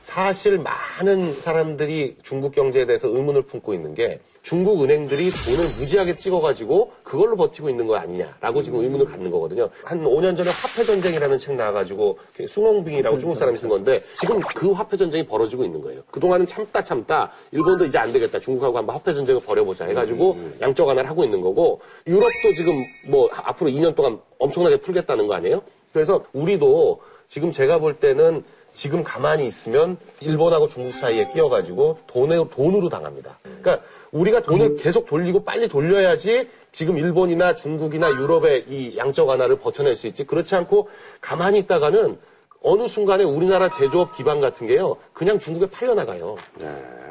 [0.00, 6.92] 사실 많은 사람들이 중국 경제에 대해서 의문을 품고 있는 게 중국 은행들이 돈을 무지하게 찍어가지고
[7.02, 9.70] 그걸로 버티고 있는 거 아니냐라고 지금 의문을 갖는 거거든요.
[9.82, 14.98] 한 5년 전에 화폐 전쟁이라는 책 나와가지고 숭엉빙이라고 중국 사람이 쓴 건데 지금 그 화폐
[14.98, 16.02] 전쟁이 벌어지고 있는 거예요.
[16.10, 18.38] 그동안은 참다 참다 일본도 이제 안 되겠다.
[18.38, 23.70] 중국하고 한번 화폐 전쟁을 벌여보자 해가지고 양적 완화를 하고 있는 거고 유럽도 지금 뭐 앞으로
[23.70, 25.62] 2년 동안 엄청나게 풀겠다는 거 아니에요?
[25.94, 32.90] 그래서 우리도 지금 제가 볼 때는 지금 가만히 있으면 일본하고 중국 사이에 끼어가지고 돈에, 돈으로
[32.90, 33.38] 당합니다.
[33.42, 39.96] 그러니까 우리가 돈을 계속 돌리고 빨리 돌려야지 지금 일본이나 중국이나 유럽의 이 양적 완화를 버텨낼
[39.96, 40.24] 수 있지.
[40.24, 40.88] 그렇지 않고
[41.20, 42.18] 가만히 있다가는
[42.62, 44.96] 어느 순간에 우리나라 제조업 기반 같은 게요.
[45.12, 46.36] 그냥 중국에 팔려나가요.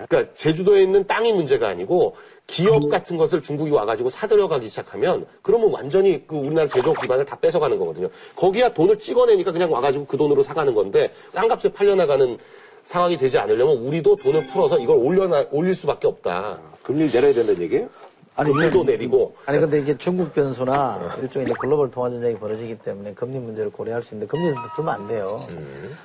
[0.08, 2.16] 그러니까 제주도에 있는 땅이 문제가 아니고
[2.48, 7.78] 기업 같은 것을 중국이 와가지고 사들여가기 시작하면 그러면 완전히 그 우리나라 제조업 기반을 다 뺏어가는
[7.80, 8.10] 거거든요.
[8.36, 12.38] 거기야 돈을 찍어내니까 그냥 와가지고 그 돈으로 사가는 건데 싼 값에 팔려나가는
[12.84, 16.60] 상황이 되지 않으려면 우리도 돈을 풀어서 이걸 올려나, 올릴 수밖에 없다.
[16.84, 17.90] 금리를 내려야 된다는 얘기예요?
[18.36, 22.80] 아니, 금리도 좀- 내리고 아니 근데 이게 중국 변수나 일종의 이제 글로벌 통화 전쟁이 벌어지기
[22.80, 25.46] 때문에 금리 문제를 고려할 수 있는데 금리는 풀면 안 돼요.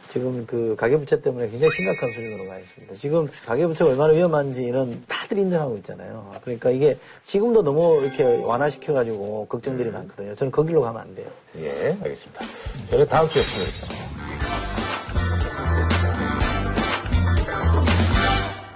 [0.08, 2.94] 지금 그 가계부채 때문에 굉장히 심각한 수준으로 가 있습니다.
[2.94, 6.34] 지금 가계부채가 얼마나 위험한지는 다들 인정하고 있잖아요.
[6.42, 10.34] 그러니까 이게 지금도 너무 이렇게 완화시켜가지고 걱정들이 많거든요.
[10.34, 11.26] 저는 거기로 가면 안 돼요.
[11.56, 12.44] 예, 알겠습니다.
[12.90, 14.87] 저는 다음 주에 뵙겠습니다.